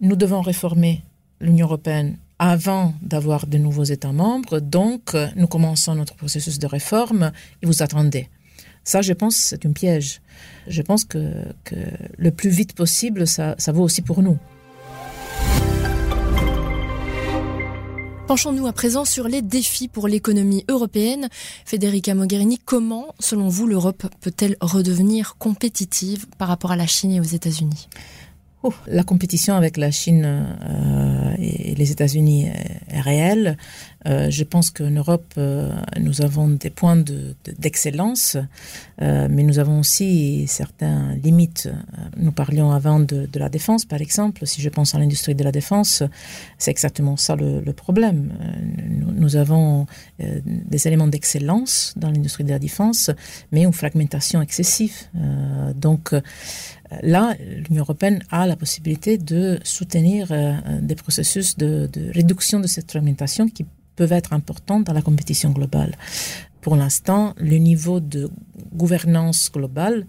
nous 0.00 0.16
devons 0.16 0.40
réformer 0.40 1.02
l'Union 1.40 1.66
européenne 1.66 2.16
avant 2.38 2.94
d'avoir 3.00 3.46
de 3.46 3.58
nouveaux 3.58 3.84
États 3.84 4.12
membres, 4.12 4.58
donc 4.60 5.16
nous 5.36 5.46
commençons 5.46 5.94
notre 5.94 6.14
processus 6.16 6.58
de 6.58 6.66
réforme 6.66 7.32
et 7.62 7.66
vous 7.66 7.82
attendez. 7.82 8.28
Ça, 8.84 9.00
je 9.00 9.14
pense, 9.14 9.36
c'est 9.36 9.64
un 9.66 9.72
piège. 9.72 10.20
Je 10.66 10.82
pense 10.82 11.04
que, 11.04 11.32
que, 11.64 11.74
le 12.16 12.30
plus 12.30 12.50
vite 12.50 12.74
possible, 12.74 13.26
ça, 13.26 13.54
ça 13.58 13.72
vaut 13.72 13.82
aussi 13.82 14.02
pour 14.02 14.22
nous. 14.22 14.38
Penchons-nous 18.26 18.66
à 18.66 18.72
présent 18.72 19.04
sur 19.04 19.28
les 19.28 19.42
défis 19.42 19.88
pour 19.88 20.08
l'économie 20.08 20.64
européenne. 20.68 21.28
Federica 21.66 22.14
Mogherini, 22.14 22.58
comment, 22.58 23.14
selon 23.20 23.48
vous, 23.48 23.66
l'Europe 23.66 24.06
peut-elle 24.20 24.56
redevenir 24.60 25.36
compétitive 25.38 26.26
par 26.38 26.48
rapport 26.48 26.72
à 26.72 26.76
la 26.76 26.86
Chine 26.86 27.12
et 27.12 27.20
aux 27.20 27.24
États-Unis? 27.24 27.88
La 28.86 29.02
compétition 29.02 29.54
avec 29.54 29.76
la 29.76 29.90
Chine 29.90 30.24
euh, 30.24 31.34
et 31.38 31.74
les 31.74 31.90
États-Unis 31.90 32.46
est, 32.46 33.00
réelle. 33.00 33.56
Euh, 34.06 34.30
je 34.30 34.44
pense 34.44 34.70
qu'en 34.70 34.90
Europe, 34.90 35.32
euh, 35.38 35.72
nous 35.98 36.22
avons 36.22 36.48
des 36.48 36.70
points 36.70 37.02
d'excellence, 37.58 38.36
de, 38.36 39.04
de, 39.04 39.28
mais 39.28 39.42
nous 39.42 39.58
avons 39.58 39.80
aussi 39.80 40.44
certaines 40.46 41.20
limites. 41.22 41.68
Nous 42.16 42.32
parlions 42.32 42.70
avant 42.70 43.00
de, 43.00 43.28
la 43.34 43.48
défense, 43.48 43.84
par 43.84 44.00
exemple. 44.00 44.46
Si 44.46 44.60
je 44.60 44.68
pense 44.68 44.94
à 44.94 44.98
l'industrie 44.98 45.34
de 45.34 45.44
la 45.44 45.52
défense, 45.52 46.02
c'est 46.58 46.70
exactement 46.70 47.16
ça 47.16 47.36
le, 47.36 47.60
le 47.60 47.72
problème. 47.72 48.32
Nous, 48.88 49.12
nous, 49.12 49.36
avons 49.36 49.86
des 50.18 50.86
éléments 50.86 51.08
d'excellence 51.08 51.94
dans 51.96 52.10
l'industrie 52.10 52.44
de 52.44 52.50
la 52.50 52.58
défense, 52.58 53.10
mais 53.52 53.62
une 53.62 53.72
fragmentation 53.72 54.42
excessive. 54.42 55.08
donc, 55.74 56.14
là, 57.02 57.34
l'Union 57.68 57.82
européenne 57.82 58.22
a 58.30 58.46
la 58.46 58.56
possibilité 58.56 59.18
de 59.18 59.58
soutenir 59.64 60.28
euh, 60.30 60.54
des 60.80 60.94
processus 60.94 61.56
de, 61.56 61.88
réduction 62.12 62.60
de 62.60 62.66
cette 62.66 62.90
fragmentation 62.90 63.48
qui 63.48 63.64
peuvent 63.96 64.12
être 64.12 64.32
importants 64.32 64.80
dans 64.80 64.92
la 64.92 65.02
compétition 65.02 65.50
globale. 65.50 65.94
Pour 66.60 66.76
l'instant, 66.76 67.34
le 67.36 67.56
niveau 67.56 68.00
de 68.00 68.30
gouvernance 68.72 69.50
globale 69.52 70.06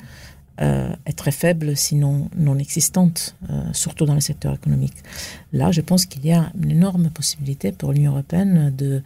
euh, 0.62 0.96
est 1.06 1.18
très 1.18 1.32
faible, 1.32 1.75
sinon 1.75 2.30
non 2.38 2.58
existante, 2.58 3.36
euh, 3.50 3.62
surtout 3.74 4.06
dans 4.06 4.15
le 4.15 4.22
secteur 4.22 4.54
économique. 4.54 4.96
Là, 5.51 5.72
je 5.72 5.82
pense 5.82 6.06
qu'il 6.06 6.25
y 6.25 6.32
a 6.32 6.51
une 6.62 6.72
énorme 6.72 7.10
possibilité 7.10 7.72
pour 7.72 7.92
l'Union 7.92 8.12
européenne 8.13 8.74
de 8.75 9.04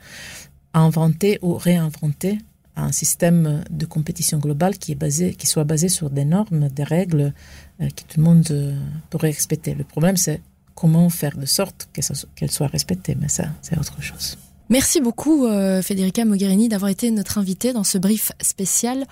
inventer 0.73 1.39
ou 1.41 1.55
réinventer 1.55 2.37
un 2.79 2.91
système 2.91 3.63
de 3.69 3.85
compétition 3.85 4.39
globale 4.39 4.77
qui, 4.77 4.97
soit 5.43 5.63
basé 5.63 5.89
sur 5.89 6.09
des 6.09 6.25
normes, 6.25 6.69
des 6.69 6.83
règles 6.83 7.33
que 7.79 8.01
tout 8.01 8.17
le 8.17 8.23
monde 8.23 8.45
euh, 8.51 8.75
pourrait 9.09 9.31
respecter. 9.31 9.73
Le 9.73 9.83
problème, 9.83 10.17
c'est 10.17 10.41
comment 10.75 11.09
faire 11.09 11.37
de 11.37 11.45
sorte 11.45 11.89
qu'elles 11.93 12.05
qu 12.35 12.47
soient 12.47 12.67
respectées, 12.67 13.15
mais 13.19 13.29
ça, 13.29 13.45
c'est 13.61 13.77
autre 13.77 14.01
chose. 14.01 14.37
Merci 14.69 15.01
beaucoup, 15.01 15.47
euh, 15.47 15.81
Federica 15.81 16.23
Mogherini, 16.25 16.69
d'avoir 16.69 16.89
été 16.89 17.09
notre 17.09 17.39
invitée 17.39 17.73
dans 17.73 17.83
ce 17.83 17.97
brief 17.97 18.31
spécial. 18.39 19.05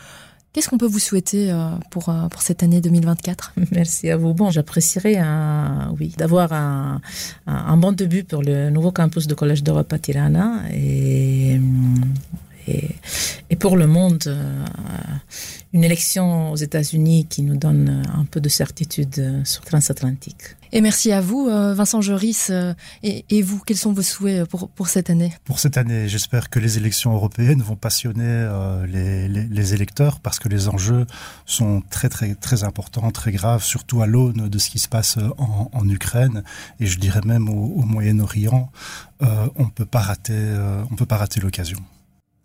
Qu'est-ce 0.53 0.69
qu'on 0.69 0.77
peut 0.77 0.87
vous 0.87 0.99
souhaiter 0.99 1.51
euh, 1.51 1.69
pour, 1.89 2.09
euh, 2.09 2.27
pour 2.27 2.41
cette 2.43 2.61
année 2.61 2.79
2024 2.79 3.53
Merci 3.71 4.09
à 4.11 4.17
vous. 4.17 4.35
Bon, 4.35 4.51
j'apprécierais 4.51 5.19
oui, 5.99 6.13
d'avoir 6.17 6.53
un, 6.53 7.01
un, 7.47 7.55
un, 7.55 7.77
bon 7.77 7.91
début 7.91 8.23
pour 8.23 8.43
le 8.43 8.69
nouveau 8.69 8.91
campus 8.91 9.25
de 9.25 9.33
Collège 9.33 9.63
d'Europe 9.63 9.91
à 9.91 9.99
Tirana 9.99 10.61
et, 10.71 11.59
et, 12.67 12.89
et, 13.49 13.55
pour 13.55 13.77
le 13.77 13.87
monde, 13.87 14.23
euh, 14.27 14.65
une 15.73 15.83
élection 15.83 16.51
aux 16.51 16.55
États-Unis 16.55 17.25
qui 17.29 17.41
nous 17.41 17.57
donne 17.57 18.03
un 18.13 18.25
peu 18.25 18.41
de 18.41 18.49
certitude 18.49 19.41
sur 19.45 19.63
transatlantique. 19.63 20.55
Et 20.73 20.81
merci 20.81 21.13
à 21.13 21.21
vous, 21.21 21.47
euh, 21.47 21.73
Vincent 21.73 22.01
Joris. 22.01 22.49
Euh, 22.49 22.73
Et, 23.03 23.25
et, 23.29 23.41
vous, 23.41 23.59
quels 23.65 23.77
sont 23.77 23.93
vos 23.93 24.01
souhaits 24.01 24.45
pour, 24.49 24.69
pour 24.69 24.87
cette 24.89 25.09
année? 25.09 25.31
Pour 25.45 25.59
cette 25.59 25.77
année, 25.77 26.09
j'espère 26.09 26.49
que 26.49 26.59
les 26.59 26.77
élections 26.77 27.13
européennes 27.13 27.61
vont 27.61 27.75
passionner 27.77 28.23
euh, 28.25 28.85
les, 28.85 29.27
les, 29.29 29.43
les 29.43 29.73
électeurs 29.73 30.19
parce 30.19 30.39
que 30.39 30.49
les 30.49 30.67
enjeux 30.67 31.05
sont 31.45 31.81
très 31.89 32.09
très 32.09 32.35
très 32.35 32.63
importants, 32.63 33.11
très 33.11 33.31
graves, 33.31 33.63
surtout 33.63 34.01
à 34.01 34.07
l'aune 34.07 34.49
de 34.49 34.57
ce 34.59 34.69
qui 34.69 34.79
se 34.79 34.89
passe 34.89 35.17
en, 35.37 35.69
en 35.71 35.89
Ukraine 35.89 36.43
et 36.79 36.85
je 36.85 36.99
dirais 36.99 37.21
même 37.23 37.47
au, 37.49 37.81
au 37.81 37.83
Moyen-Orient. 37.83 38.69
Euh, 39.21 39.47
on 39.55 39.69
peut 39.69 39.85
pas 39.85 40.01
rater, 40.01 40.33
euh, 40.33 40.83
on 40.91 40.95
peut 40.95 41.05
pas 41.05 41.17
rater 41.17 41.39
l'occasion. 41.39 41.79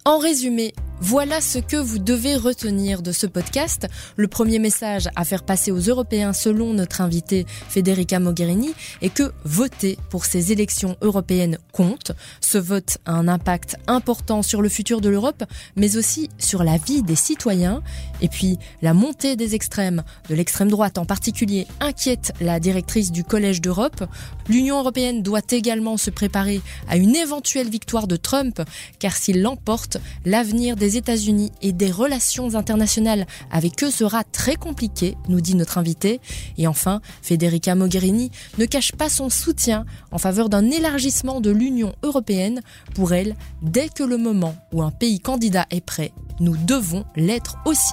En 0.04 0.18
résumé, 0.18 0.74
voilà 1.04 1.40
ce 1.40 1.58
que 1.58 1.76
vous 1.76 1.98
devez 1.98 2.36
retenir 2.36 3.02
de 3.02 3.10
ce 3.10 3.26
podcast. 3.26 3.88
Le 4.16 4.28
premier 4.28 4.60
message 4.60 5.08
à 5.16 5.24
faire 5.24 5.42
passer 5.42 5.72
aux 5.72 5.80
Européens 5.80 6.32
selon 6.32 6.74
notre 6.74 7.00
invitée 7.00 7.44
Federica 7.68 8.20
Mogherini 8.20 8.72
est 9.00 9.12
que 9.12 9.32
voter 9.44 9.98
pour 10.10 10.24
ces 10.24 10.52
élections 10.52 10.96
européennes 11.02 11.58
compte. 11.72 12.12
Ce 12.40 12.56
vote 12.56 12.98
a 13.04 13.14
un 13.14 13.26
impact 13.26 13.76
important 13.88 14.42
sur 14.42 14.62
le 14.62 14.68
futur 14.68 15.00
de 15.00 15.08
l'Europe, 15.08 15.42
mais 15.74 15.96
aussi 15.96 16.30
sur 16.38 16.62
la 16.62 16.78
vie 16.78 17.02
des 17.02 17.16
citoyens. 17.16 17.82
Et 18.20 18.28
puis, 18.28 18.58
la 18.80 18.94
montée 18.94 19.34
des 19.34 19.56
extrêmes, 19.56 20.04
de 20.28 20.36
l'extrême 20.36 20.70
droite 20.70 20.98
en 20.98 21.04
particulier, 21.04 21.66
inquiète 21.80 22.32
la 22.40 22.60
directrice 22.60 23.10
du 23.10 23.24
Collège 23.24 23.60
d'Europe. 23.60 24.04
L'Union 24.48 24.78
européenne 24.78 25.22
doit 25.24 25.40
également 25.50 25.96
se 25.96 26.10
préparer 26.10 26.60
à 26.88 26.96
une 26.96 27.16
éventuelle 27.16 27.68
victoire 27.68 28.06
de 28.06 28.14
Trump, 28.14 28.62
car 29.00 29.16
s'il 29.16 29.42
l'emporte, 29.42 29.91
l'avenir 30.24 30.76
des 30.76 30.96
États-Unis 30.96 31.52
et 31.62 31.72
des 31.72 31.90
relations 31.90 32.54
internationales 32.54 33.26
avec 33.50 33.82
eux 33.82 33.90
sera 33.90 34.24
très 34.24 34.56
compliqué, 34.56 35.16
nous 35.28 35.40
dit 35.40 35.54
notre 35.54 35.78
invité. 35.78 36.20
Et 36.58 36.66
enfin, 36.66 37.00
Federica 37.22 37.74
Mogherini 37.74 38.30
ne 38.58 38.66
cache 38.66 38.92
pas 38.92 39.08
son 39.08 39.28
soutien 39.28 39.84
en 40.10 40.18
faveur 40.18 40.48
d'un 40.48 40.70
élargissement 40.70 41.40
de 41.40 41.50
l'Union 41.50 41.94
européenne. 42.02 42.60
Pour 42.94 43.12
elle, 43.12 43.36
dès 43.62 43.88
que 43.88 44.02
le 44.02 44.16
moment 44.16 44.54
où 44.72 44.82
un 44.82 44.90
pays 44.90 45.20
candidat 45.20 45.66
est 45.70 45.84
prêt, 45.84 46.12
nous 46.40 46.56
devons 46.56 47.04
l'être 47.16 47.56
aussi. 47.64 47.92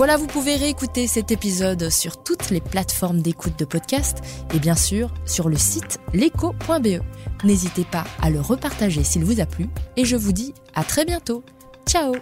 Voilà, 0.00 0.16
vous 0.16 0.26
pouvez 0.26 0.56
réécouter 0.56 1.06
cet 1.06 1.30
épisode 1.30 1.90
sur 1.90 2.22
toutes 2.22 2.48
les 2.48 2.62
plateformes 2.62 3.20
d'écoute 3.20 3.58
de 3.58 3.66
podcast 3.66 4.22
et 4.54 4.58
bien 4.58 4.74
sûr 4.74 5.12
sur 5.26 5.50
le 5.50 5.58
site 5.58 6.00
leco.be. 6.14 7.02
N'hésitez 7.44 7.84
pas 7.84 8.04
à 8.22 8.30
le 8.30 8.40
repartager 8.40 9.04
s'il 9.04 9.26
vous 9.26 9.42
a 9.42 9.44
plu 9.44 9.68
et 9.98 10.06
je 10.06 10.16
vous 10.16 10.32
dis 10.32 10.54
à 10.74 10.84
très 10.84 11.04
bientôt. 11.04 11.44
Ciao 11.86 12.14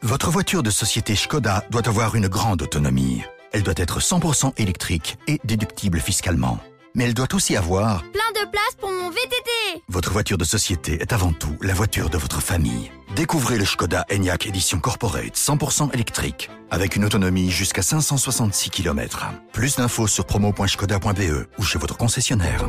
Votre 0.00 0.32
voiture 0.32 0.64
de 0.64 0.70
société 0.70 1.14
Skoda 1.14 1.62
doit 1.70 1.86
avoir 1.86 2.16
une 2.16 2.26
grande 2.26 2.62
autonomie. 2.62 3.22
Elle 3.52 3.62
doit 3.62 3.74
être 3.76 4.00
100% 4.00 4.54
électrique 4.60 5.18
et 5.28 5.38
déductible 5.44 6.00
fiscalement 6.00 6.58
mais 6.94 7.04
elle 7.04 7.14
doit 7.14 7.34
aussi 7.34 7.56
avoir 7.56 8.02
plein 8.12 8.42
de 8.44 8.50
place 8.50 8.74
pour 8.78 8.90
mon 8.90 9.10
VTT. 9.10 9.82
Votre 9.88 10.10
voiture 10.12 10.38
de 10.38 10.44
société 10.44 11.00
est 11.00 11.12
avant 11.12 11.32
tout 11.32 11.56
la 11.60 11.74
voiture 11.74 12.10
de 12.10 12.18
votre 12.18 12.40
famille. 12.40 12.90
Découvrez 13.14 13.58
le 13.58 13.64
Skoda 13.64 14.06
Enyaq 14.10 14.46
Edition 14.46 14.78
Corporate 14.78 15.34
100% 15.36 15.92
électrique 15.92 16.50
avec 16.70 16.96
une 16.96 17.04
autonomie 17.04 17.50
jusqu'à 17.50 17.82
566 17.82 18.70
km. 18.70 19.26
Plus 19.52 19.76
d'infos 19.76 20.06
sur 20.06 20.24
promo.skoda.be 20.24 21.46
ou 21.58 21.62
chez 21.62 21.78
votre 21.78 21.96
concessionnaire. 21.96 22.64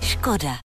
Skoda. 0.00 0.52